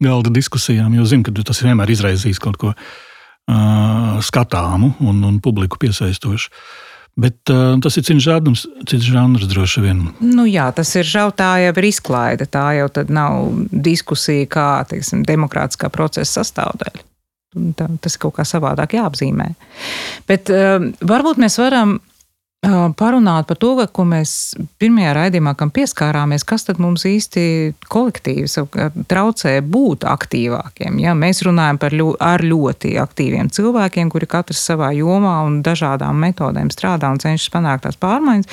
galda 0.03 0.33
diskusijām, 0.35 0.97
jo 0.99 1.07
zinu, 1.07 1.29
ka 1.29 1.45
tas 1.47 1.63
vienmēr 1.63 1.93
izraisīs 1.95 2.43
kaut 2.43 2.59
ko 2.59 2.73
uh, 2.75 4.19
skatāmu 4.27 4.97
un, 5.07 5.23
un 5.29 5.39
publiku 5.45 5.79
piesaistošu. 5.85 6.51
Uh, 6.51 6.92
Bet 7.21 7.51
uh, 7.53 7.75
tas 7.85 7.99
ir 8.01 8.07
cits 8.07 8.25
žanrs, 8.25 8.65
cits 8.89 9.05
žanrs 9.05 9.45
droši 9.51 9.83
vien. 9.85 9.99
Nu, 10.25 10.47
jā, 10.49 10.71
tas 10.73 10.89
ir 10.97 11.05
žēl, 11.05 11.35
tā 11.37 11.51
jau 11.61 11.75
ir 11.77 11.89
izklaide. 11.91 12.47
Tā 12.49 12.71
jau 12.79 12.89
nav 13.13 13.51
diskusija 13.69 14.49
kā 14.49 14.69
teiksim, 14.89 15.27
demokrātiskā 15.29 15.93
procesa 15.93 16.41
sastāvdaļa. 16.41 17.05
Tas 17.77 18.17
ir 18.17 18.23
kaut 18.23 18.39
kā 18.39 18.47
savādāk 18.49 18.97
jāapzīmē. 18.97 19.51
Bet 20.31 20.49
uh, 20.55 20.79
varbūt 21.05 21.43
mēs 21.43 21.61
varam 21.61 21.99
parunāt 22.63 23.49
par 23.51 23.59
to, 23.59 23.75
ko 23.91 24.05
mēs 24.07 24.55
pirmajā 24.79 25.13
raidījumā 25.17 25.55
pieskārāmies, 25.75 26.45
kas 26.47 26.69
tad 26.69 26.79
mums 26.79 27.03
īsti 27.09 27.75
kolektīvi 27.91 28.47
traucē 29.11 29.57
būt 29.67 30.07
aktīvākiem. 30.07 31.01
Ja? 31.03 31.17
Mēs 31.19 31.43
runājam 31.43 31.81
par 31.83 31.95
ļo, 31.97 32.15
ļoti 32.21 32.95
aktīviem 33.03 33.51
cilvēkiem, 33.51 34.11
kuri 34.15 34.31
katrs 34.31 34.63
savā 34.63 34.93
jomā 34.95 35.41
un 35.47 35.63
dažādām 35.67 36.23
metodēm 36.23 36.71
strādā 36.71 37.11
un 37.11 37.19
cenšas 37.23 37.51
panākt 37.51 37.89
tās 37.89 37.99
pārmaiņas. 37.99 38.47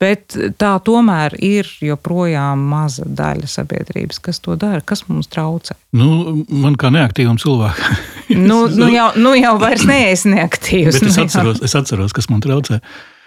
Bet 0.00 0.32
tā 0.56 0.70
tomēr 0.80 1.34
ir 1.44 1.68
joprojām 1.84 2.60
maza 2.70 3.04
daļa 3.04 3.48
sabiedrības, 3.52 4.20
kas 4.24 4.40
to 4.40 4.56
dara. 4.56 4.80
Kas 4.80 5.04
mums 5.08 5.28
traucē? 5.28 5.76
Nu, 5.92 6.40
man 6.48 6.76
kā 6.80 6.88
neaktīvam 6.92 7.36
cilvēkam. 7.40 8.00
nu, 8.48 8.62
nu, 8.72 8.88
jau, 8.88 9.10
nu 9.20 9.34
jau 9.36 9.54
vairs 9.60 9.84
neesmu 9.88 10.38
neaktīvs. 10.38 10.96
Bet 10.96 11.08
es 11.08 11.20
nu 11.20 11.26
atceros, 11.28 11.60
es 11.68 11.76
atceros, 11.76 12.16
kas 12.16 12.30
man 12.32 12.40
traucē. 12.44 12.80
Uh, 12.80 13.19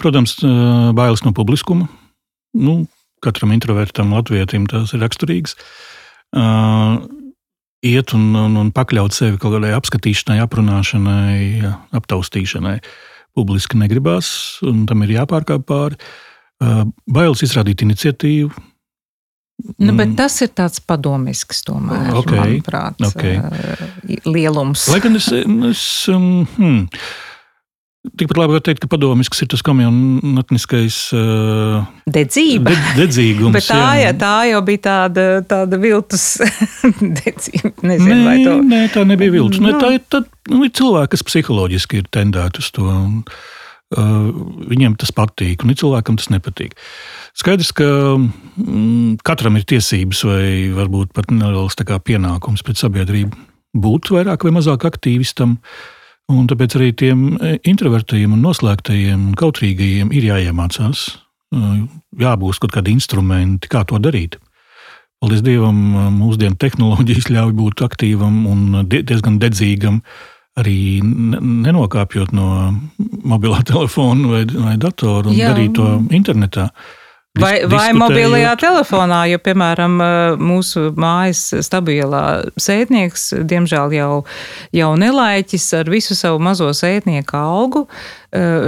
Protams, 0.00 0.38
bailes 0.96 1.22
no 1.26 1.32
publiskuma. 1.36 1.88
Nu, 2.56 2.78
katram 3.24 3.52
introvertam 3.52 4.14
latvietim 4.16 4.64
tas 4.70 4.94
ir 4.96 5.02
raksturīgs. 5.04 5.56
Iet 7.86 8.14
un, 8.16 8.30
un, 8.40 8.56
un 8.56 8.70
pakļaut 8.74 9.14
sevi 9.14 9.36
kaut 9.40 9.58
kādai 9.58 9.74
apskatīšanai, 9.76 10.38
aprunāšanai, 10.44 11.74
aptaustīšanai. 11.96 12.78
Publiski 13.36 13.76
negribās, 13.76 14.30
un 14.64 14.86
tam 14.88 15.04
ir 15.04 15.18
jāpārkāp 15.18 15.66
pāri. 15.68 16.00
Bailes 17.12 17.44
izrādīt 17.44 17.84
iniciatīvu, 17.84 18.48
Nu, 19.56 19.94
bet 19.96 20.12
tas 20.18 20.34
ir 20.44 20.50
tāds 20.52 20.82
padomisks, 20.84 21.62
tomēr, 21.64 22.10
okay, 22.20 22.36
manuprāt, 22.38 23.00
okay. 23.08 23.38
lielums. 24.28 24.84
Lai 24.92 25.00
gan 25.00 25.16
es, 25.16 25.30
es 25.32 25.84
hmm, 26.12 26.82
Tikpat 28.14 28.38
labi 28.38 28.54
var 28.54 28.62
teikt, 28.62 28.80
ka 28.84 28.88
padomisks 28.90 29.40
ir 29.42 29.48
tas 29.50 29.62
komjoniskais 29.66 30.98
uh, 31.16 31.86
dedzība. 32.12 32.70
De, 32.70 32.92
dedzīgums. 33.00 33.54
Bet 33.56 33.66
tā, 33.66 33.82
jā. 33.98 34.12
tā 34.20 34.34
jau 34.50 34.60
bija 34.66 34.82
tāda, 34.86 35.26
tāda 35.48 35.80
viltus 35.82 36.26
dedzība. 37.18 37.72
Nezinu, 37.82 38.12
nē, 38.12 38.20
vai 38.28 38.36
to. 38.44 38.54
Nē, 38.70 38.80
tā 38.94 39.02
nebija 39.08 39.34
viltus. 39.38 39.62
Nu, 39.64 39.74
tā 39.80 39.96
ir, 39.96 40.04
tā, 40.12 40.22
nu, 40.52 40.62
ir 40.68 40.72
cilvēki, 40.76 41.12
kas 41.16 41.26
psiholoģiski 41.26 42.02
ir 42.02 42.12
tendēti 42.14 42.62
uz 42.62 42.70
to. 42.76 42.86
Un, 42.86 43.18
uh, 43.96 44.30
viņiem 44.70 44.94
tas 45.02 45.10
patīk, 45.16 45.66
un 45.66 45.74
cilvēkam 45.74 46.20
tas 46.20 46.30
nepatīk. 46.34 46.78
Skaidrs, 47.36 47.74
ka 47.76 47.90
mm, 48.14 49.18
katram 49.26 49.58
ir 49.58 49.66
tiesības, 49.66 50.22
vai 50.30 50.46
varbūt 50.76 51.16
pat 51.16 51.34
neliels 51.34 51.76
pienākums 51.80 52.62
pret 52.66 52.80
sabiedrību 52.80 53.44
būt 53.76 54.14
vairāk 54.14 54.46
vai 54.46 54.54
mazāk 54.56 54.86
aktīvistam. 54.88 55.58
Uh, 55.58 55.92
Un 56.32 56.48
tāpēc 56.50 56.74
arī 56.78 56.90
tiem 56.98 57.20
e, 57.38 57.52
introvertajiem, 57.70 58.32
un 58.34 58.42
noslēgtajiem 58.42 59.28
un 59.28 59.34
kautrīgajiem 59.38 60.10
ir 60.10 60.26
jāiemācās, 60.26 61.04
e, 61.54 61.60
jābūt 62.18 62.62
kaut 62.64 62.74
kādiem 62.74 62.98
instrumentiem, 62.98 63.70
kā 63.70 63.84
to 63.86 64.00
darīt. 64.02 64.34
Paldies 65.22 65.44
Dievam, 65.46 65.78
e, 65.94 66.08
mūsdienu 66.16 66.58
tehnoloģijas 66.58 67.30
ļauj 67.30 67.54
būt 67.60 67.84
aktīvam 67.86 68.40
un 68.50 68.80
diezgan 68.90 69.38
dedzīgam, 69.42 70.00
arī 70.58 70.98
nenokāpjot 71.04 72.34
no 72.34 72.50
mobilā 72.98 73.62
telefona 73.70 74.34
vai, 74.34 74.44
vai 74.50 74.76
datora 74.82 75.30
un 75.30 75.38
Jā. 75.38 75.54
darīt 75.54 75.76
to 75.78 75.90
internetā. 76.10 76.72
Vai, 77.36 77.54
vai 77.68 77.90
mobilajā 77.96 78.54
telefonā, 78.60 79.22
jo, 79.30 79.40
piemēram, 79.44 79.98
mūsu 80.40 80.90
mājas 80.96 81.42
stabilā 81.66 82.22
sētnieks, 82.60 83.28
diemžēl 83.48 83.96
jau, 83.96 84.12
jau 84.76 84.92
nelaiķis 85.00 85.66
ar 85.80 85.90
visu 85.92 86.16
savu 86.16 86.40
mazo 86.42 86.70
sētnieku 86.76 87.36
algu, 87.38 87.84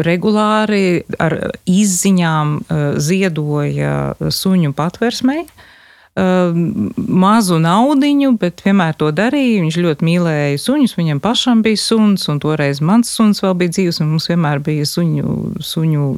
regulāri 0.06 1.02
ar 1.20 1.38
izziņām 1.68 2.58
ziedoja 3.02 3.96
suņu 4.20 4.74
patversmei 4.76 5.46
mazu 6.18 7.58
naudiņu, 7.62 8.32
bet 8.40 8.62
vienmēr 8.64 8.96
to 8.98 9.10
darīja. 9.14 9.62
Viņš 9.64 9.78
ļoti 9.84 10.06
mīlēja 10.08 10.60
suņus, 10.62 10.96
viņam 10.98 11.20
pašam 11.22 11.62
bija 11.62 11.80
suns, 11.80 12.26
un 12.32 12.40
toreiz 12.42 12.80
mans 12.84 13.10
suns 13.14 13.42
vēl 13.44 13.54
bija 13.60 13.74
dzīves, 13.76 14.00
un 14.02 14.12
mums 14.14 14.28
vienmēr 14.30 14.62
bija 14.64 14.86
suņu, 14.88 15.36
suņu 15.64 16.08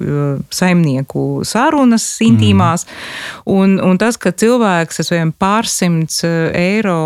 saimnieku 0.55 1.27
sarunas 1.49 2.07
intīmās. 2.25 2.87
Mm. 2.87 3.59
Un, 3.59 3.77
un 3.91 4.01
tas, 4.01 4.19
ka 4.21 4.33
cilvēks 4.33 5.03
ar 5.03 5.09
saviem 5.11 5.35
pārsimts 5.37 6.23
eiro, 6.25 7.01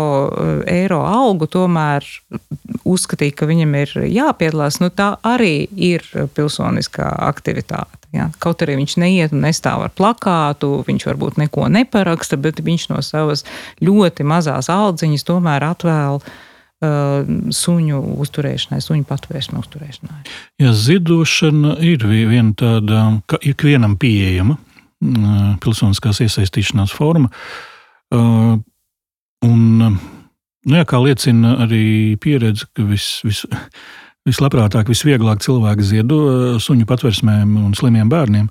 eiro 0.69 1.01
algu 1.07 1.49
tomēr 1.51 2.07
uzskatīja, 2.85 3.35
ka 3.35 3.49
viņam 3.49 3.75
ir 3.81 3.93
jāpiedalās, 4.07 4.79
nu 4.83 4.91
tā 4.93 5.15
arī 5.25 5.67
ir 5.75 6.05
pilsoniskā 6.37 7.09
aktivitāte. 7.27 8.04
Ja? 8.13 8.29
Kaut 8.43 8.61
arī 8.63 8.77
viņš 8.79 8.97
neiet 9.01 9.35
un 9.35 9.45
nestāv 9.45 9.85
ar 9.85 9.93
plakātu, 9.95 10.83
viņš 10.87 11.07
varbūt 11.09 11.39
neko 11.41 11.69
neparaksta, 11.73 12.37
bet 12.41 12.61
viņš 12.65 12.89
no 12.93 13.01
savas 13.05 13.45
ļoti 13.83 14.27
mazās 14.27 14.69
audziņas 14.71 15.25
tomēr 15.27 15.65
atvēl 15.71 16.19
uh, 16.21 17.33
suņu 17.55 18.01
uzturēšanai, 18.25 18.81
suņu 18.83 19.07
patvērsmu 19.09 19.63
uzturēšanai. 19.63 20.21
Jā, 20.63 20.75
zidošana 20.75 21.77
ir 21.85 22.05
viena 22.07 22.53
tāda, 22.57 23.05
ka 23.29 23.39
ikvienam 23.41 23.97
pieejama 24.01 24.57
uh, 24.57 25.55
pilsoniskās 25.63 26.21
iesaistīšanās 26.25 26.95
forma. 26.95 27.31
Uh, 28.13 28.55
un, 29.45 29.61
nu, 29.81 30.73
jā, 30.77 30.85
kā 30.87 31.01
liecina 31.03 31.57
arī 31.65 32.15
pieredze, 32.21 32.69
ka 32.75 32.85
vis, 32.87 33.19
vis, 33.25 33.45
vislabprātāk, 34.25 34.89
visvieglāk 34.89 35.43
cilvēki 35.45 35.85
ziedo 35.85 36.19
eh, 36.25 36.43
suņu 36.61 36.89
patversmēm 36.89 37.55
un 37.61 37.77
slimiem 37.77 38.11
bērniem. 38.11 38.49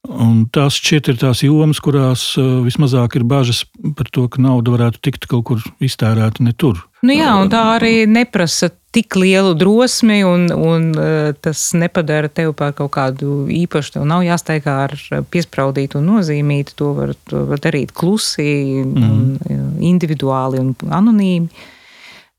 Un 0.00 0.46
tās 0.48 0.78
šķiet 0.80 1.10
ir 1.12 1.16
tās 1.20 1.42
jomas, 1.44 1.80
kurās 1.84 2.30
eh, 2.40 2.50
vismazāk 2.64 3.18
ir 3.18 3.26
bažas 3.28 3.64
par 3.98 4.08
to, 4.14 4.28
ka 4.32 4.42
nauda 4.42 4.76
varētu 4.76 5.02
tikt 5.10 5.26
kaut 5.30 5.48
kur 5.50 5.64
iztērēta 5.82 6.46
ne 6.46 6.54
tur. 6.56 6.86
Nu 7.04 7.16
jā, 7.16 7.32
un 7.40 7.50
tā 7.52 7.64
arī 7.78 8.04
neprasa 8.08 8.70
tik 8.94 9.14
lielu 9.18 9.52
drosmi, 9.58 10.20
un, 10.26 10.46
un 10.54 10.86
eh, 10.94 11.34
tas 11.42 11.66
nepadara 11.78 12.30
tevi 12.30 12.54
par 12.56 12.72
kaut 12.78 12.94
kādu 12.94 13.44
īpašu. 13.50 13.96
Tev 13.98 14.06
nav 14.08 14.24
jāsteigā 14.26 14.78
ar 14.86 14.96
piespraudītu 15.34 16.00
un 16.00 16.08
nozīmītu. 16.14 16.78
To 16.80 16.94
var, 16.96 17.14
to 17.28 17.44
var 17.50 17.62
darīt 17.66 17.92
klusi, 17.96 18.48
mm. 18.86 19.10
un 19.10 19.84
individuāli 19.90 20.62
un 20.62 20.74
anonīmi. 20.86 21.68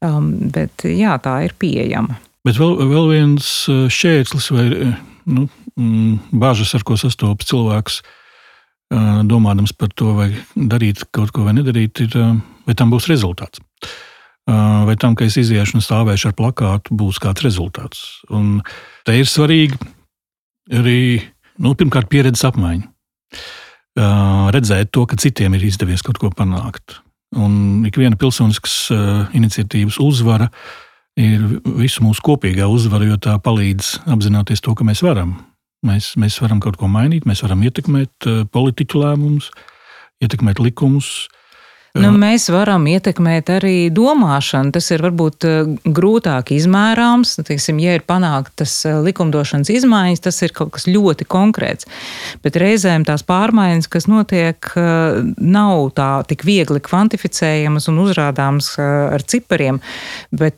Um, 0.02 0.32
bet 0.50 0.82
jā, 0.88 1.14
tā 1.22 1.44
ir 1.46 1.54
pieejama. 1.62 2.16
Bet 2.48 2.58
vēl, 2.58 2.74
vēl 2.90 3.10
viens 3.12 3.50
eh, 3.70 3.86
šķērslis 3.92 4.48
vai 4.56 4.66
eh, 4.74 4.96
nu, 5.30 5.46
mm, 5.78 6.38
bažas, 6.42 6.74
ar 6.78 6.86
ko 6.88 6.98
sastopas 6.98 7.50
cilvēks, 7.52 8.00
eh, 8.02 9.20
domādams 9.30 9.76
par 9.78 9.92
to, 9.94 10.16
vai 10.18 10.32
darīt 10.56 11.06
kaut 11.14 11.34
ko 11.36 11.46
vai 11.46 11.54
nedarīt, 11.60 12.02
ir, 12.08 12.18
vai 12.66 12.78
tam 12.78 12.94
būs 12.94 13.10
rezultāts. 13.12 13.62
Vai 14.52 14.96
tam, 15.00 15.14
ka 15.16 15.24
es 15.24 15.36
iziešu 15.38 15.78
un 15.78 15.84
stāvēšu 15.86 16.32
ar 16.32 16.34
plakātu, 16.36 16.96
būs 16.98 17.20
kāds 17.22 17.44
rezultāts. 17.46 18.00
Un 18.34 18.58
te 19.06 19.14
ir 19.16 19.30
svarīgi 19.30 19.78
arī 20.76 21.22
nu, 21.62 21.76
pirmkārt 21.78 22.10
pieredzes 22.12 22.44
apmaiņa. 22.50 22.90
Redzēt 24.52 24.90
to, 24.98 25.06
ka 25.08 25.20
citiem 25.22 25.56
ir 25.56 25.68
izdevies 25.70 26.04
kaut 26.04 26.20
ko 26.20 26.34
panākt. 26.34 26.98
Un 27.38 27.86
ik 27.88 28.02
viena 28.02 28.18
pilsoniskas 28.20 28.90
iniciatīvas 29.38 30.02
uzvara 30.04 30.50
uh, 30.50 30.74
ir 31.20 31.44
visu 31.66 32.04
mūsu 32.06 32.24
kopīgā 32.26 32.68
uzvara, 32.72 33.08
jo 33.10 33.18
tā 33.22 33.36
palīdz 33.44 34.02
apzināties 34.12 34.64
to, 34.64 34.76
ka 34.78 34.88
mēs 34.88 35.04
varam. 35.06 35.36
Mēs, 35.86 36.14
mēs 36.22 36.38
varam 36.44 36.60
kaut 36.62 36.78
ko 36.78 36.88
mainīt, 36.92 37.26
mēs 37.26 37.42
varam 37.42 37.64
ietekmēt 37.66 38.28
eh, 38.30 38.44
politiķu 38.54 39.02
lēmumus, 39.02 39.50
ietekmēt 40.22 40.62
likumus, 40.62 41.28
Nu, 41.92 42.08
mēs 42.16 42.46
varam 42.48 42.86
ietekmēt 42.88 43.50
arī 43.52 43.76
domāšanu. 43.92 44.72
Tas 44.72 44.86
ir 44.94 45.02
varbūt 45.04 45.48
eh, 45.48 45.72
grūtāk 45.84 46.54
izmērāms. 46.56 47.34
Teiksim, 47.44 47.82
ja 47.84 47.98
ir 47.98 48.06
panāktas 48.08 48.78
eh, 48.88 48.96
likumdošanas 49.04 49.72
izmaiņas, 49.74 50.24
tas 50.24 50.40
ir 50.46 50.56
kaut 50.56 50.72
kas 50.78 50.88
ļoti 50.88 51.28
konkrēts. 51.28 51.90
Bet 52.46 52.60
reizēm 52.62 53.04
tās 53.08 53.26
pārmaiņas, 53.28 53.90
kas 53.92 54.08
notiek, 54.08 54.72
eh, 54.80 55.20
nav 55.36 55.92
tā 55.98 56.10
tik 56.32 56.46
viegli 56.48 56.80
kvantificējamas 56.84 57.90
un 57.92 58.00
uzrādāmas 58.06 58.72
ar 58.80 59.24
cipariem. 59.28 59.82
Bet, 60.32 60.56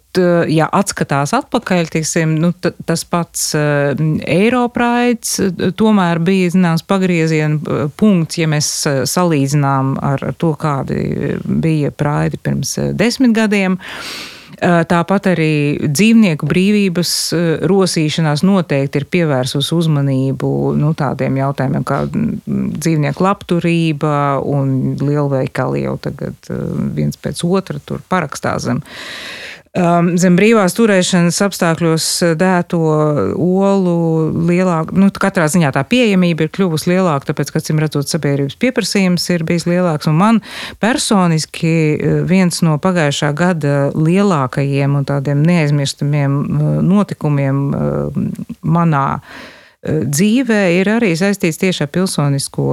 ja 0.54 0.67
atskatās 0.69 1.34
atpakaļ, 1.34 1.88
teiksim, 1.96 2.36
nu, 2.38 2.52
tas 2.62 3.02
pats 3.10 3.56
Eiropraids 3.58 5.39
tomēr 5.80 6.22
bija 6.22 6.52
zināms 6.54 6.86
pagrieziena 6.86 7.89
punkts, 7.98 8.38
ja 8.38 8.50
mēs 8.52 8.69
salīdzinām 9.10 9.96
ar 10.06 10.28
to, 10.38 10.54
kādi 10.60 11.22
bija 11.43 11.91
praidi 11.91 12.39
pirms 12.43 12.77
eh, 12.77 12.93
desmit 12.97 13.36
gadiem. 13.36 13.77
Eh, 14.63 14.83
tāpat 14.88 15.31
arī 15.33 15.53
dzīvnieku 15.89 16.47
brīvības 16.47 17.13
eh, 17.36 17.45
rosīšanās 17.69 18.45
noteikti 18.47 19.01
ir 19.01 19.07
pievērsusi 19.15 19.73
uzmanību 19.75 20.51
nu, 20.79 20.93
tādiem 20.97 21.39
jautājumiem 21.41 21.88
kā 21.88 22.03
mm, 22.05 22.67
dzīvnieku 22.77 23.25
labturība 23.25 24.15
un 24.45 24.93
lielveikali 25.01 25.86
jau 25.88 25.97
tagad 26.01 26.53
viens 26.95 27.17
pēc 27.19 27.43
otra 27.49 27.81
tur 27.83 28.05
parakstās 28.09 28.69
zem 28.69 28.83
um, 29.77 30.12
zem 30.19 30.36
brīvās 30.38 30.75
turēšanas 30.77 31.39
apstākļos 31.45 32.05
uh, 32.25 32.33
dēto 32.38 32.79
olu 33.33 33.95
lielāka, 34.49 34.95
nu, 34.97 35.09
katrā 35.09 35.47
ziņā 35.51 35.73
tā 35.75 35.83
pieejamība 35.89 36.45
ir 36.45 36.53
kļuvusi 36.53 36.91
lielāka, 36.93 37.31
tāpēc, 37.31 37.53
ka, 37.53 37.62
acīm 37.63 37.81
redzot, 37.81 38.09
sabiedrības 38.12 38.57
pieprasījums 38.62 39.25
ir 39.33 39.45
bijis 39.47 39.67
lielāks. 39.69 40.09
Un 40.12 40.19
man 40.19 40.41
personiski 40.83 41.73
uh, 41.95 42.21
viens 42.29 42.62
no 42.65 42.77
pagājušā 42.81 43.33
gada 43.38 43.75
lielākajiem 43.97 44.99
un 44.99 45.09
tādiem 45.09 45.43
neaizmirstamiem 45.47 46.39
uh, 46.39 46.71
notikumiem 46.86 47.62
manā 48.62 49.07
dzīvē 49.83 50.59
ir 50.77 50.89
arī 50.93 51.12
saistīts 51.19 51.59
tieši 51.59 51.83
ar 51.86 51.89
pilsonisko 51.91 52.67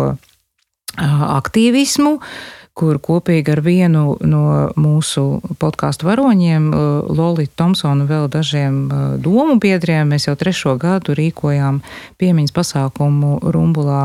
aktīvismu. 1.01 2.13
Uh, 2.19 2.60
kur 2.81 2.99
kopīgi 3.03 3.53
ar 3.53 3.61
vienu 3.65 4.17
no 4.25 4.45
mūsu 4.81 5.25
podkāstu 5.61 6.09
varoņiem, 6.09 6.69
uh, 6.73 7.11
Lolītu 7.13 7.53
Thompsonu 7.61 8.07
vēl 8.09 8.29
dažiem 8.33 8.79
uh, 8.89 9.01
domu 9.21 9.59
biedriem, 9.61 10.09
mēs 10.15 10.31
jau 10.31 10.37
trešo 10.41 10.77
gadu 10.81 11.17
rīkojām 11.19 11.83
piemiņas 12.21 12.57
pasākumu 12.57 13.37
Rumbulā 13.53 14.05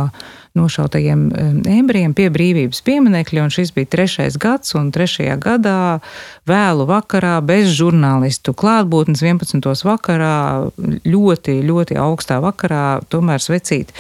nošautajiem 0.56 1.28
embrijiem 1.70 2.15
pie 2.18 2.30
brīvības 2.34 2.82
pieminekļa. 2.86 3.48
Šis 3.56 3.72
bija 3.76 3.91
trešais 3.91 4.39
gads, 4.41 4.74
un 4.78 4.91
trešajā 4.96 5.36
gadā 5.41 6.00
vēlu 6.50 6.88
vakarā 6.89 7.38
bez 7.46 7.70
žurnālistu 7.76 8.56
klātbūtnes 8.58 9.22
11. 9.24 9.62
vakarā 9.86 10.72
ļoti, 11.06 11.60
ļoti 11.65 12.00
augstā 12.02 12.39
vakarā 12.44 13.02
tomēr 13.12 13.44
svecīt 13.44 13.94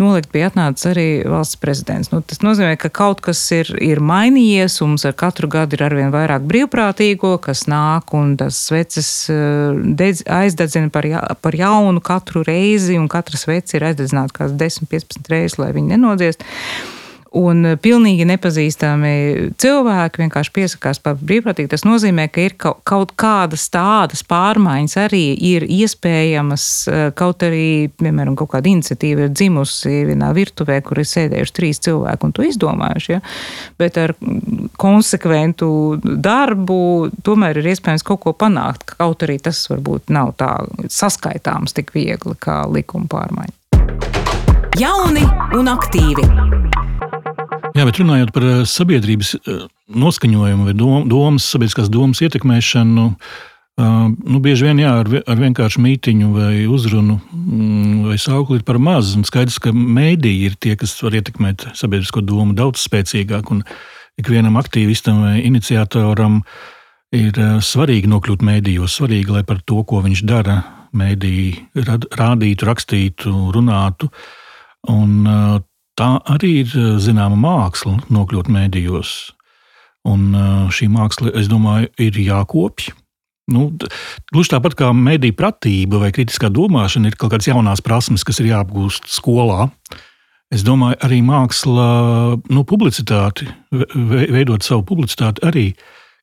nolikt 0.00 0.32
bija 0.32 0.50
atnācis 0.50 0.88
arī 0.90 1.06
valsts 1.28 1.58
prezidents. 1.60 2.10
Nu, 2.12 2.20
tas 2.24 2.42
nozīmē, 2.44 2.76
ka 2.80 2.90
kaut 2.92 3.22
kas 3.24 3.40
ir, 3.54 3.70
ir 3.82 4.02
mainījies, 4.04 4.80
un 4.84 4.94
mums 4.94 5.06
ar 5.08 5.16
katru 5.18 5.48
gadu 5.52 5.76
ir 5.78 5.84
arvien 5.86 6.12
vairāk 6.14 6.44
brīvprātīgo, 6.48 7.34
kas 7.42 7.66
nāk 7.70 8.12
un 8.16 8.34
tas 8.40 8.58
sveces 8.68 9.10
dedz, 9.30 10.24
aizdedzina 10.26 10.92
par, 10.92 11.08
ja, 11.08 11.22
par 11.40 11.56
jaunu 11.56 12.02
katru 12.04 12.44
reizi, 12.46 12.98
un 13.00 13.08
katra 13.12 13.40
svece 13.40 13.78
ir 13.78 13.88
aizdedzināta 13.90 14.42
kāds 14.42 14.56
10, 14.60 14.88
15 14.92 15.32
reizes, 15.32 15.58
lai 15.60 15.72
viņi 15.76 15.96
nenodziest. 16.02 16.44
Un 17.32 17.64
pilnīgi 17.80 18.26
nepazīstami 18.28 19.12
cilvēki 19.60 20.20
vienkārši 20.20 20.52
piesakās 20.52 20.98
par 21.00 21.14
brīvprātīgi. 21.16 21.70
Tas 21.72 21.86
nozīmē, 21.88 22.26
ka 22.28 22.42
ir 22.44 22.54
kaut 22.60 23.14
kādas 23.16 23.64
tādas 23.72 24.20
pārmaiņas 24.28 24.98
arī 25.00 25.22
ir 25.48 25.64
iespējamas, 25.64 26.66
kaut 27.16 27.46
arī, 27.46 27.88
piemēram, 28.02 28.36
kaut 28.36 28.50
kāda 28.52 28.68
iniciatīva 28.74 29.24
ir 29.24 29.32
dzimusi 29.32 30.02
vienā 30.10 30.28
virtuvē, 30.36 30.82
kur 30.84 31.00
ir 31.00 31.08
sēdējuši 31.08 31.56
trīs 31.56 31.80
cilvēki 31.88 32.28
un 32.28 32.36
to 32.36 32.44
izdomājuši. 32.50 33.14
Ja? 33.16 33.22
Bet 33.80 33.96
ar 34.02 34.12
konsekventu 34.84 35.70
darbu 36.04 36.82
tomēr 37.24 37.62
ir 37.62 37.72
iespējams 37.72 38.04
kaut 38.12 38.26
ko 38.26 38.36
panākt, 38.36 38.92
kaut 39.00 39.24
arī 39.24 39.40
tas 39.40 39.64
varbūt 39.72 40.12
nav 40.12 40.36
tā 40.36 40.52
saskaitāms 40.84 41.72
tik 41.80 41.96
viegli 41.96 42.36
kā 42.44 42.60
likuma 42.68 43.08
pārmaiņa. 43.08 43.56
Jauni 44.80 45.20
un 45.58 45.66
aktīvi. 45.68 46.22
Jā, 47.76 47.84
bet 47.84 47.98
runājot 48.00 48.30
par 48.32 48.44
eh, 48.48 48.60
sabiedrības 48.68 49.34
eh, 49.36 49.64
noskaņojumu 50.00 50.64
vai 50.64 50.72
domas, 50.78 51.44
sabiedriskās 51.52 51.90
domas 51.92 52.22
ietekmēšanu, 52.24 53.04
eh, 53.12 53.84
nu, 53.84 54.40
bieži 54.40 54.70
vien 54.70 54.80
jā, 54.80 54.94
ar, 55.02 55.12
ar 55.28 55.42
vienkāršu 55.42 55.84
mītiņu 55.84 56.32
vai 56.38 56.64
uzrunu 56.72 57.18
mm, 57.20 58.08
vai 58.08 58.16
saukli 58.22 58.62
ir 58.62 58.66
par 58.68 58.80
maz. 58.80 59.12
Skaidrs, 59.28 59.60
ka 59.60 59.74
mēdīji 59.76 60.48
ir 60.48 60.56
tie, 60.56 60.72
kas 60.80 60.96
var 61.04 61.20
ietekmēt 61.20 61.68
sabiedrisko 61.76 62.24
domu 62.24 62.56
daudz 62.56 62.80
spēcīgāk. 62.88 63.52
Un 63.52 63.64
ikvienam 64.20 64.56
aktīvistam 64.60 65.20
vai 65.26 65.38
iniciatoram 65.44 66.40
ir 67.12 67.36
svarīgi 67.60 68.08
nokļūt 68.08 68.44
mēdījos, 68.48 68.96
svarīgi, 69.02 69.36
lai 69.36 69.44
par 69.44 69.60
to, 69.68 69.84
ko 69.84 70.00
viņš 70.00 70.24
dara, 70.24 70.62
mēdīji 70.96 71.82
rādītu, 72.16 72.72
rakstītu, 72.72 73.34
runātu. 73.52 74.08
Un, 74.90 75.28
tā 75.98 76.08
arī 76.34 76.56
ir 76.64 76.72
zināma 77.02 77.38
māksla, 77.38 78.00
nokļūt 78.10 78.50
mēdījos. 78.50 79.12
Un 80.10 80.32
šī 80.74 80.88
māksla, 80.90 81.30
es 81.38 81.46
domāju, 81.50 81.92
ir 82.02 82.18
jākopj. 82.18 82.90
Nu, 83.52 83.68
gluži 84.32 84.52
tāpat 84.54 84.74
kā 84.78 84.90
mediju 84.94 85.34
pratība 85.38 86.00
vai 86.02 86.12
kritiskā 86.14 86.50
domāšana, 86.50 87.10
ir 87.10 87.18
kaut 87.18 87.34
kādas 87.34 87.50
jaunas 87.50 87.82
prasmes, 87.84 88.24
kas 88.26 88.40
ir 88.42 88.52
jāapgūst 88.52 89.10
skolā. 89.10 89.68
Es 90.52 90.64
domāju, 90.66 90.98
arī 91.06 91.22
māksla, 91.24 91.88
nu, 92.52 92.62
publicitāti, 92.68 93.48
veidot 93.72 94.64
savu 94.66 94.84
publicitāti, 94.90 95.42
arī 95.48 95.66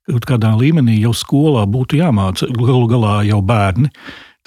kaut 0.10 0.26
kādā 0.30 0.54
līmenī 0.58 1.00
jau 1.00 1.14
skolā 1.18 1.66
būtu 1.70 2.00
jāmāca. 2.00 2.50
Galu 2.56 2.88
galā 2.92 3.16
jau 3.28 3.42
bērni 3.46 3.92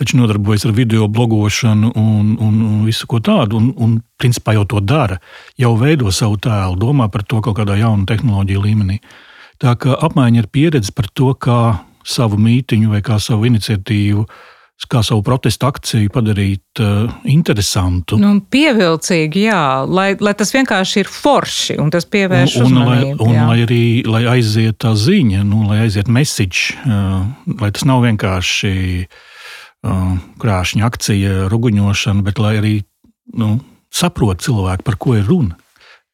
taču 0.03 0.19
nodarbojas 0.19 0.67
ar 0.67 0.75
video 0.75 1.07
blogošanu 1.09 1.93
un, 1.95 2.37
un, 2.41 2.63
un 2.67 2.85
visu 2.87 3.07
ko 3.07 3.21
tādu. 3.23 3.61
Un, 3.61 3.73
un 3.79 3.99
principā 4.19 4.57
jau 4.57 4.65
to 4.67 4.81
dara, 4.83 5.21
jau 5.59 5.75
veido 5.79 6.11
savu 6.11 6.39
tēlu, 6.43 6.79
domā 6.79 7.09
par 7.13 7.23
to 7.27 7.43
kaut 7.43 7.61
kādā 7.61 7.79
jaunu 7.79 8.07
tehnoloģiju 8.11 8.65
līmenī. 8.67 8.99
Tā 9.63 9.77
kā 9.79 9.95
apmaiņa 9.95 10.43
ar 10.43 10.49
pieredzi 10.51 10.95
par 10.95 11.07
to, 11.15 11.31
kā 11.39 11.61
savu 12.03 12.39
mītiņu 12.43 12.91
vai 12.91 13.03
kā 13.05 13.21
savu 13.23 13.47
iniciatīvu 13.51 14.27
kā 14.91 14.99
savu 15.07 15.23
protestu 15.23 15.69
akciju 15.69 16.11
padarīt 16.11 16.81
uh, 16.83 17.13
interesantu. 17.31 18.17
Nu, 18.19 18.33
pievilcīgi, 18.51 19.45
jā, 19.47 19.61
lai, 19.87 20.09
lai 20.19 20.33
tas 20.35 20.51
vienkārši 20.51 21.05
ir 21.05 21.11
forši 21.13 21.77
un 21.79 21.93
tas 21.95 22.09
pievērš 22.11 22.57
un, 22.59 22.65
un, 22.65 22.81
uzmanību. 22.81 23.29
Un, 23.29 23.37
un 23.37 23.53
lai 23.53 23.61
arī 23.63 23.85
lai 24.03 24.25
aiziet 24.33 24.81
tā 24.83 24.97
ziņa, 24.99 25.45
nu, 25.47 25.69
lai 25.71 25.85
aiziet 25.85 26.11
message, 26.11 26.75
uh, 26.83 27.23
lai 27.63 27.71
tas 27.71 27.87
nav 27.87 28.03
vienkārši 28.09 28.73
uh, 29.05 29.21
krāšņa 29.83 30.87
akcija, 30.87 31.33
ruguņošana, 31.53 32.23
bet 32.23 32.39
lai 32.39 32.57
arī 32.61 32.75
nu, 33.39 33.57
saprot 33.93 34.43
cilvēki, 34.45 34.87
par 34.87 34.99
ko 35.01 35.17
ir 35.19 35.27
runa. 35.27 35.59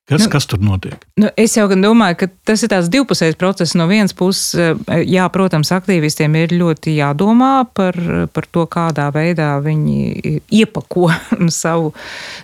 Kas, 0.09 0.23
nu, 0.25 0.29
kas 0.33 0.47
tur 0.49 0.61
notiek? 0.65 1.03
Nu, 1.21 1.29
es 1.37 1.53
jau 1.53 1.67
domāju, 1.69 2.17
ka 2.23 2.27
tas 2.49 2.63
ir 2.65 2.71
tāds 2.73 2.89
divpusējs 2.89 3.37
process. 3.37 3.75
No 3.77 3.85
vienas 3.91 4.15
puses, 4.17 4.55
eh, 4.57 5.03
jā, 5.05 5.27
protams, 5.29 5.69
aktīvistiem 5.77 6.33
ir 6.41 6.55
ļoti 6.57 6.95
jādomā 6.97 7.67
par, 7.77 7.99
par 8.33 8.47
to, 8.49 8.65
kādā 8.73 9.11
veidā 9.13 9.51
viņi 9.61 10.39
iepako 10.49 11.11
savu 11.53 11.91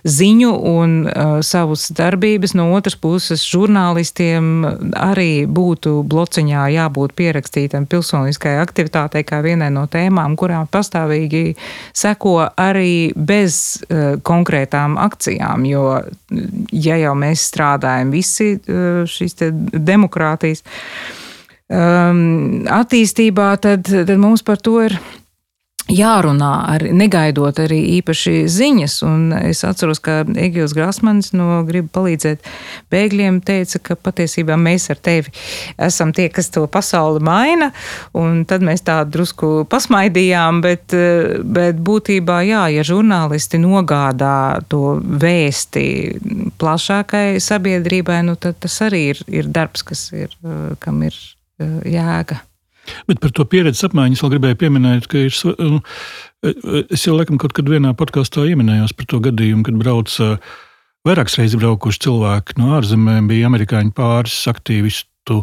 ziņu 0.05 0.51
un 0.75 0.93
uh, 1.09 1.39
savus 1.41 1.87
darbības. 1.97 2.53
No 2.59 2.67
otras 2.77 2.99
puses, 3.01 3.47
žurnālistiem 3.49 4.69
arī 5.01 5.47
būtu 5.49 6.03
blociņā 6.05 6.67
jābūt 6.75 7.17
pierakstītam 7.17 7.89
pilsoniskai 7.89 8.59
aktivitātei 8.61 9.25
kā 9.25 9.41
vienai 9.41 9.71
no 9.73 9.87
tēmām, 9.89 10.37
kurām 10.37 10.69
pastāvīgi 10.69 11.57
seko 11.97 12.37
arī 12.61 13.15
bez 13.17 13.81
uh, 13.89 14.21
konkrētām 14.21 15.01
akcijām. 15.01 15.65
Jo, 15.65 15.89
ja 16.77 17.01
jau 17.01 17.17
mēs 17.17 17.54
strādājam 17.55 18.11
visi 18.15 18.55
eh, 18.59 19.05
šīs 19.09 19.39
demokrātijas. 19.73 20.67
Um, 21.75 22.67
attīstībā, 22.69 23.55
tad, 23.65 23.89
tad 23.89 24.19
mums 24.21 24.45
par 24.45 24.61
to 24.61 24.77
ir 24.85 24.99
jārunā, 25.91 26.51
ar, 26.75 26.85
negaidot 26.97 27.59
arī 27.61 27.81
īpaši 27.99 28.45
ziņas. 28.51 28.95
Un 29.07 29.35
es 29.37 29.61
atceros, 29.67 30.01
ka 30.05 30.23
Egils 30.41 30.75
Grasmanis 30.77 31.33
no 31.37 31.61
Gribu 31.69 31.91
palīdzēt 31.99 32.47
bēgļiem 32.93 33.41
teica, 33.45 33.81
ka 33.85 33.97
patiesībā 34.01 34.57
mēs 34.61 34.89
ar 34.95 35.01
tevi 35.05 35.33
esam 35.77 36.15
tie, 36.17 36.31
kas 36.33 36.49
to 36.55 36.65
pasauli 36.71 37.21
maina. 37.25 37.71
Un 38.17 38.45
tad 38.49 38.65
mēs 38.65 38.85
tā 38.87 39.01
drusku 39.05 39.67
pasmaidījām, 39.71 40.63
bet, 40.65 40.97
bet 41.45 41.85
būtībā, 41.85 42.41
jā, 42.49 42.65
ja 42.79 42.87
žurnālisti 42.87 43.61
nogādā 43.63 44.65
to 44.73 44.97
vēsti 45.03 45.85
plašākai 46.61 47.41
sabiedrībai, 47.45 48.23
nu, 48.31 48.39
tad 48.41 48.59
tas 48.65 48.81
arī 48.87 49.07
ir, 49.13 49.23
ir 49.29 49.53
darbs, 49.53 49.85
kas 49.85 50.09
ir, 50.17 50.33
kam 50.81 51.05
ir 51.05 51.21
jēga. 51.61 52.41
Bet 53.09 53.21
par 53.23 53.33
to 53.37 53.47
pieredzes 53.49 53.87
apmaiņu 53.89 54.19
es 54.19 54.23
vēl 54.25 54.35
gribēju 54.37 54.61
pieminēt, 54.61 55.09
ka 55.11 55.25
ir. 55.27 55.35
Nu, 55.59 55.81
es 56.93 57.07
jau 57.07 57.17
laikam 57.17 57.41
kaut 57.41 57.55
kad 57.57 57.69
vienā 57.71 57.95
podkāstā 57.97 58.47
ieminējos 58.51 58.95
par 58.97 59.09
to 59.11 59.21
gadījumu, 59.25 59.65
kad 59.67 59.79
brauca 59.81 60.31
vairākas 61.09 61.39
reizes 61.41 61.61
braukuši 61.61 62.03
cilvēki 62.07 62.59
no 62.61 62.75
ārzemēm, 62.79 63.29
bija 63.31 63.51
amerikāņu 63.51 63.95
pāris 63.97 64.37
aktīvistu. 64.51 65.43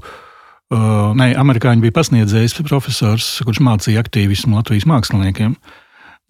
Uh, 0.72 1.12
nē, 1.20 1.34
amerikāņi 1.36 1.84
bija 1.84 1.98
pasniedzējis 1.98 2.62
profesors, 2.64 3.34
kurš 3.44 3.60
mācīja 3.66 4.06
aktīvismu 4.06 4.56
Latvijas 4.56 4.88
māksliniekiem. 4.88 5.58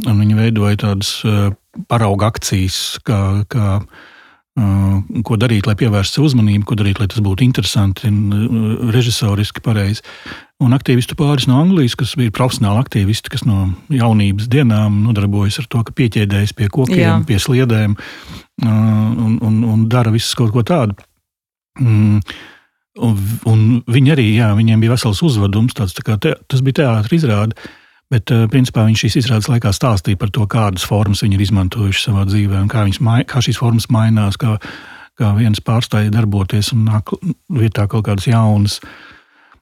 Viņi 0.01 0.37
veidoja 0.39 0.79
tādas 0.81 1.19
uh, 1.27 1.51
parauga 1.91 2.31
akcijas, 2.31 2.79
kā, 3.05 3.19
kā 3.51 3.67
uh, 3.83 4.07
ko 4.55 5.37
darīt, 5.39 5.67
lai 5.69 5.77
pievērstu 5.79 6.25
uzmanību, 6.27 6.65
ko 6.67 6.75
darīt, 6.75 6.99
lai 6.99 7.07
tas 7.11 7.21
būtu 7.23 7.45
interesanti 7.45 8.09
un 8.09 8.89
režisoriski 8.91 9.63
pareizi. 9.63 10.03
Un 10.61 10.75
aktīvistu 10.75 11.15
pāris 11.17 11.47
no 11.49 11.61
Anglijas, 11.61 11.95
kas 11.97 12.13
bija 12.19 12.33
profesionāli 12.35 12.83
aktīvisti, 12.83 13.31
kas 13.31 13.45
no 13.47 13.69
jaunības 13.89 14.49
dienām 14.51 14.99
nodarbojas 15.07 15.61
ar 15.63 15.69
to, 15.71 15.81
ka 15.87 15.95
pieķēdējas 15.97 16.53
pie 16.57 16.67
kokiem, 16.69 16.99
Jā. 16.99 17.15
pie 17.25 17.39
sliedēm 17.41 17.95
un, 17.95 19.39
un, 19.39 19.61
un 19.71 19.87
dara 19.89 20.11
visu 20.13 20.35
kaut 20.37 20.51
ko 20.53 20.65
tādu. 20.67 20.99
Mm. 21.79 22.19
Un, 23.01 23.19
un 23.47 23.59
viņi 23.87 24.11
arī, 24.11 24.25
jā, 24.35 24.49
viņiem 24.57 24.81
bija 24.83 24.97
vesels 24.97 25.21
uzvedums, 25.23 25.71
tāds, 25.77 25.95
tā 25.95 26.17
te, 26.19 26.35
tas 26.51 26.59
bija 26.59 26.81
teātris 26.81 27.21
izrāde, 27.21 27.55
bet 28.11 28.31
principā 28.51 28.83
viņš 28.87 29.05
šīs 29.05 29.19
izrādes 29.23 29.47
laikā 29.51 29.71
stāstīja 29.75 30.19
par 30.19 30.31
to, 30.35 30.45
kādas 30.51 30.83
formas 30.87 31.23
viņi 31.23 31.37
ir 31.37 31.45
izmantojuši 31.47 32.03
savā 32.09 32.25
dzīvē, 32.27 32.65
un 32.65 32.71
kā, 32.71 32.83
mai, 33.03 33.21
kā 33.27 33.43
šīs 33.43 33.59
formas 33.61 33.87
mainās, 33.93 34.39
kā, 34.41 34.57
kā 35.19 35.31
viens 35.37 35.63
pārstāja 35.63 36.11
darboties 36.13 36.73
un 36.75 36.85
nāk 36.89 37.15
vietā 37.55 37.87
kaut 37.91 38.09
kādas 38.09 38.27
jaunas. 38.27 38.81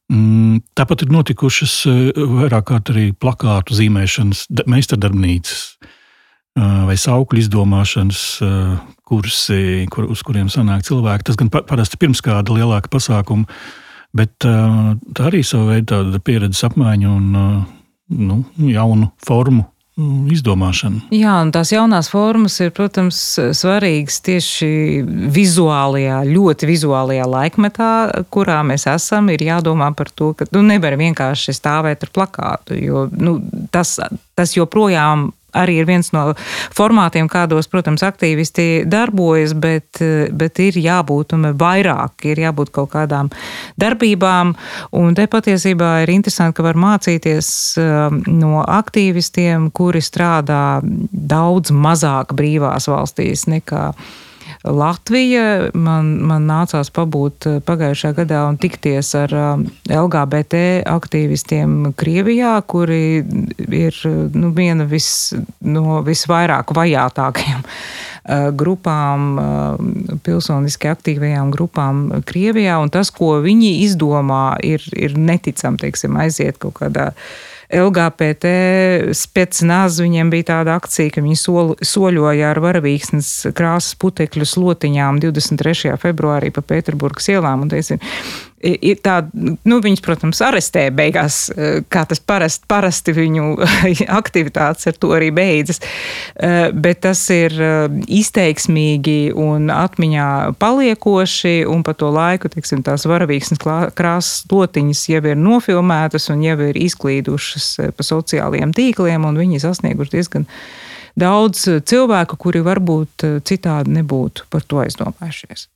Mm, 0.09 0.63
tāpat 0.73 1.05
ir 1.05 1.11
notikušas 1.13 1.73
eh, 1.85 1.97
vairāk 2.17 2.71
kārt 2.71 2.89
arī 2.89 3.09
plakātu 3.13 3.75
zīmēšanas, 3.77 4.47
meistardarbnīcas 4.65 5.59
eh, 5.77 6.79
vai 6.89 6.95
saukļu 6.97 7.43
izdomāšanas 7.43 8.23
eh, 8.41 8.71
kursi, 9.05 9.85
kur, 9.93 10.09
uz 10.09 10.23
kuriem 10.25 10.49
sanāk 10.49 10.87
cilvēki. 10.89 11.29
Tas 11.29 11.37
gan 11.37 11.53
parasti 11.53 12.01
pirms 12.01 12.23
kāda 12.25 12.57
lielāka 12.57 12.89
pasākuma, 12.93 13.45
bet 14.17 14.33
tā 14.41 15.25
arī 15.29 15.43
savu 15.45 15.69
veidu 15.69 16.17
pieredzes 16.25 16.65
apmaiņa 16.65 17.09
un 17.13 17.27
nu, 18.09 18.43
jaunu 18.57 19.09
formu 19.25 19.63
mm, 19.99 20.27
izdomāšana. 20.33 21.03
Jā, 21.13 21.35
un 21.43 21.53
tās 21.55 21.71
jaunās 21.73 22.09
formas 22.11 22.57
ir, 22.63 22.73
protams, 22.75 23.19
svarīgas 23.57 24.19
tieši 24.25 24.69
vizuālajā, 25.35 26.21
ļoti 26.29 26.69
vizuālajā 26.69 27.27
laikmetā, 27.29 27.91
kurā 28.33 28.59
mēs 28.67 28.87
esam. 28.91 29.29
Ir 29.33 29.45
jādomā 29.49 29.91
par 29.97 30.11
to, 30.11 30.33
ka 30.37 30.49
nu, 30.55 30.63
nevar 30.65 30.97
vienkārši 30.99 31.55
stāvēt 31.57 32.07
ar 32.07 32.13
plakātu, 32.15 32.79
jo 32.79 33.07
nu, 33.15 33.39
tas, 33.73 33.97
tas 34.37 34.55
joprojām 34.57 35.29
arī 35.57 35.79
ir 35.81 35.87
viens 35.89 36.11
no 36.15 36.25
formātiem, 36.75 37.29
kādos, 37.31 37.69
protams, 37.71 38.03
aktīvisti 38.05 38.85
darbojas, 38.89 39.55
bet, 39.57 40.01
bet 40.31 40.61
ir 40.63 40.79
jābūt 40.79 41.35
vairāk, 41.59 42.25
ir 42.29 42.43
jābūt 42.45 42.73
kaut 42.75 42.91
kādām 42.93 43.31
darbībām. 43.79 44.55
Un 44.99 45.17
te 45.17 45.27
patiesībā 45.29 45.99
ir 46.03 46.13
interesanti, 46.13 46.57
ka 46.57 46.65
var 46.65 46.79
mācīties 46.79 47.51
um, 47.81 48.23
no 48.39 48.63
aktīvistiem, 48.63 49.69
kuri 49.75 50.01
strādā 50.03 50.79
daudz 50.83 51.73
mazāk 51.75 52.33
brīvās 52.37 52.89
valstīs 52.91 53.47
nekā. 53.49 53.91
Latvija. 54.63 55.69
Man, 55.73 56.11
man 56.27 56.47
nācās 56.49 56.91
pabūt 56.91 57.47
eh, 57.47 57.57
pagājušā 57.63 58.11
gadā 58.17 58.43
un 58.49 58.59
tikties 58.59 59.13
ar 59.15 59.35
eh, 59.35 59.63
LGBT 59.95 60.63
aktīvistiem 60.89 61.93
Krievijā, 61.99 62.57
kuri 62.67 63.23
ir 63.23 63.99
nu, 64.35 64.51
viena 64.55 64.87
vis, 64.89 65.31
no 65.63 66.01
visvairāk 66.05 66.75
vajātākajām 66.75 67.63
eh, 67.63 68.08
grupām, 68.59 69.29
pilsoniski 70.25 70.89
aktīvajām 70.91 71.53
grupām 71.53 72.03
Krievijā. 72.27 72.79
Tas, 72.93 73.13
ko 73.15 73.37
viņi 73.43 73.77
izdomā, 73.85 74.57
ir, 74.65 74.83
ir 74.95 75.15
neticami, 75.17 75.79
teiksim, 75.85 76.19
aiziet 76.19 76.59
kaut 76.61 76.79
kādā 76.81 77.11
LGBT 77.69 78.49
spēcnāz 79.13 79.99
viņiem 80.01 80.31
bija 80.33 80.47
tāda 80.47 80.73
akcija, 80.79 81.13
ka 81.13 81.21
viņi 81.21 81.37
soli, 81.37 81.75
soļoja 81.85 82.49
ar 82.49 82.61
varavīksnes 82.65 83.51
krāsas 83.57 83.93
putekļu 84.01 84.47
slotiņām 84.49 85.21
23. 85.21 85.93
februārī 86.01 86.49
pa 86.55 86.65
Pēterburgas 86.65 87.29
ielām. 87.29 87.67
Un, 87.67 87.69
teiksim, 87.69 88.01
ir 88.63 88.99
tā, 89.03 89.19
nu, 89.33 89.79
viņus, 89.83 90.01
protams, 90.03 90.41
arestē 90.43 90.87
beigās, 90.95 91.47
e, 91.51 91.69
kā 91.91 92.03
tas 92.09 92.19
parasti, 92.19 92.67
parasti 92.69 93.13
viņu 93.15 93.45
aktivitātes 94.19 94.89
ar 94.91 94.97
to 94.99 95.13
arī 95.15 95.29
beidzas. 95.35 95.79
E, 95.79 96.51
bet 96.73 97.01
tas 97.05 97.21
ir 97.33 97.55
e, 97.55 97.71
izteiksmīgi 98.19 99.31
un 99.39 99.71
atmiņā 99.73 100.27
paliekoši, 100.59 101.55
un 101.69 101.85
pa 101.87 101.95
to 101.97 102.11
laiku, 102.13 102.51
teiksim, 102.51 102.83
tās 102.85 103.07
varavīksnes 103.09 103.63
krāsas 103.97 104.43
lotiņas 104.51 105.05
jau 105.13 105.23
ir 105.31 105.39
nofilmētas 105.39 106.29
un 106.33 106.43
jau 106.45 106.59
ir 106.67 106.79
izklīdušas 106.79 107.71
pa 107.95 108.05
sociālajiem 108.05 108.75
tīkliem, 108.75 109.27
un 109.27 109.39
viņi 109.39 109.63
sasnieguši 109.63 110.17
diezgan 110.17 110.47
daudz 111.19 111.65
cilvēku, 111.89 112.37
kuri 112.39 112.63
varbūt 112.63 113.27
citādi 113.47 113.99
nebūtu 113.99 114.47
par 114.51 114.63
to 114.67 114.83
aizdomājušies. 114.83 115.67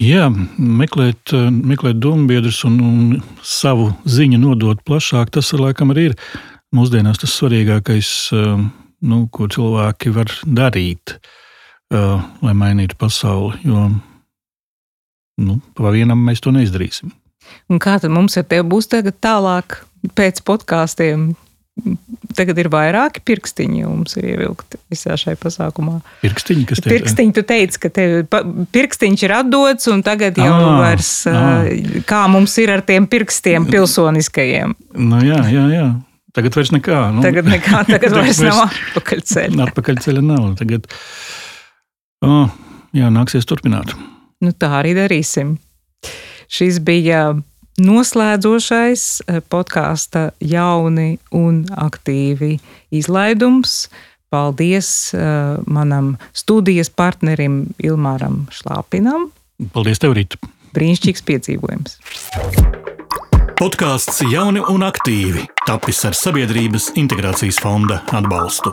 Jā, 0.00 0.28
meklēt, 0.58 1.32
eh, 1.36 1.50
meklēt 1.50 2.00
dombiedrus 2.02 2.62
un, 2.64 2.78
un 2.80 3.22
savu 3.42 3.90
ziņu 4.08 4.40
nodot 4.40 4.80
plašāk, 4.88 5.30
tas 5.36 5.52
laikam 5.52 5.92
arī 5.92 6.10
ir 6.10 6.16
mūsdienās 6.74 7.20
tas 7.22 7.34
svarīgākais, 7.36 8.10
eh, 8.32 8.64
nu, 9.02 9.26
ko 9.28 9.46
cilvēki 9.52 10.14
var 10.14 10.32
darīt, 10.46 11.18
eh, 11.92 12.24
lai 12.42 12.54
mainītu 12.54 12.96
pasauli. 12.98 13.60
Jo 13.68 13.90
nu, 15.42 15.60
pa 15.74 15.92
vienam 15.94 16.20
mēs 16.24 16.42
to 16.42 16.52
neizdarīsim. 16.54 17.12
Un 17.70 17.80
kā 17.82 17.98
tad 18.00 18.12
mums 18.14 18.36
ar 18.38 18.44
tevi 18.48 18.68
būs 18.68 18.88
tagad 18.90 19.18
tālāk 19.20 19.82
pēc 20.18 20.42
podkāstiem? 20.46 21.32
Tagad 22.36 22.60
ir 22.62 22.68
vairāki 22.72 23.22
pirkstiņi, 23.26 23.82
mums 23.86 24.16
ir 24.20 24.28
ievilkti 24.32 24.80
visā 24.92 25.16
šajā 25.18 25.38
pasākumā. 25.40 25.98
Pirkstiņi, 26.22 26.64
kas 26.68 26.82
tev 26.82 26.90
ir? 26.90 26.96
Pirkstiņi, 26.98 27.34
tu 27.36 27.44
teici, 27.48 27.80
ka 27.82 27.90
tev 27.94 28.14
pirkstiņš 28.74 29.26
ir 29.26 29.34
atdots, 29.38 29.90
un 29.92 30.04
tagad 30.06 30.38
jau 30.40 30.52
à, 30.52 30.72
vairs, 30.82 31.10
à. 31.30 31.42
kā 32.08 32.22
mums 32.32 32.56
ir 32.62 32.72
ar 32.74 32.84
tiem 32.86 33.08
pirkstiem 33.10 33.68
pilsoniskajiem. 33.70 34.74
Nu, 34.96 35.20
jā, 35.26 35.42
jā, 35.52 35.66
jā. 35.72 35.86
Tagad 36.32 36.56
vairs 36.56 36.72
nekā. 36.72 36.98
Nu. 37.12 37.24
Tagad 37.24 37.48
nekā, 37.52 37.82
tagad 37.92 38.16
vairs 38.16 38.40
nav 38.44 38.64
atpakaļceļa. 38.64 39.62
Atpakaļceļa 39.68 40.24
nav. 40.24 40.48
Tagad, 40.60 40.88
oh, 42.24 42.48
jā, 42.96 43.12
nāksies 43.12 43.48
turpināt. 43.48 43.92
Nu, 44.42 44.54
tā 44.56 44.72
arī 44.80 44.96
darīsim. 44.96 45.58
Šis 46.52 46.80
bija 46.84 47.30
noslēdzošais 47.82 49.04
eh, 49.26 49.42
podkāsta 49.52 50.30
jauni 50.40 51.18
un 51.34 51.64
aktīvi 51.70 52.56
izlaidums. 52.94 53.86
Paldies 54.32 55.12
uh, 55.12 55.58
manam 55.68 56.14
studijas 56.32 56.88
partnerim 56.88 57.66
Ilmāram 57.84 58.46
Šlāpinam. 58.48 59.26
Paldies, 59.74 60.00
tev, 60.00 60.14
Rīt! 60.16 60.38
Brīnišķīgs 60.72 61.26
piedzīvojums! 61.28 61.98
Podkāsts 63.60 64.24
Jauni 64.32 64.64
un 64.72 64.86
aktīvi 64.88 65.44
tapis 65.68 66.00
ar 66.08 66.16
Sabiedrības 66.16 66.94
integrācijas 66.98 67.60
fonda 67.62 68.00
atbalstu. 68.08 68.72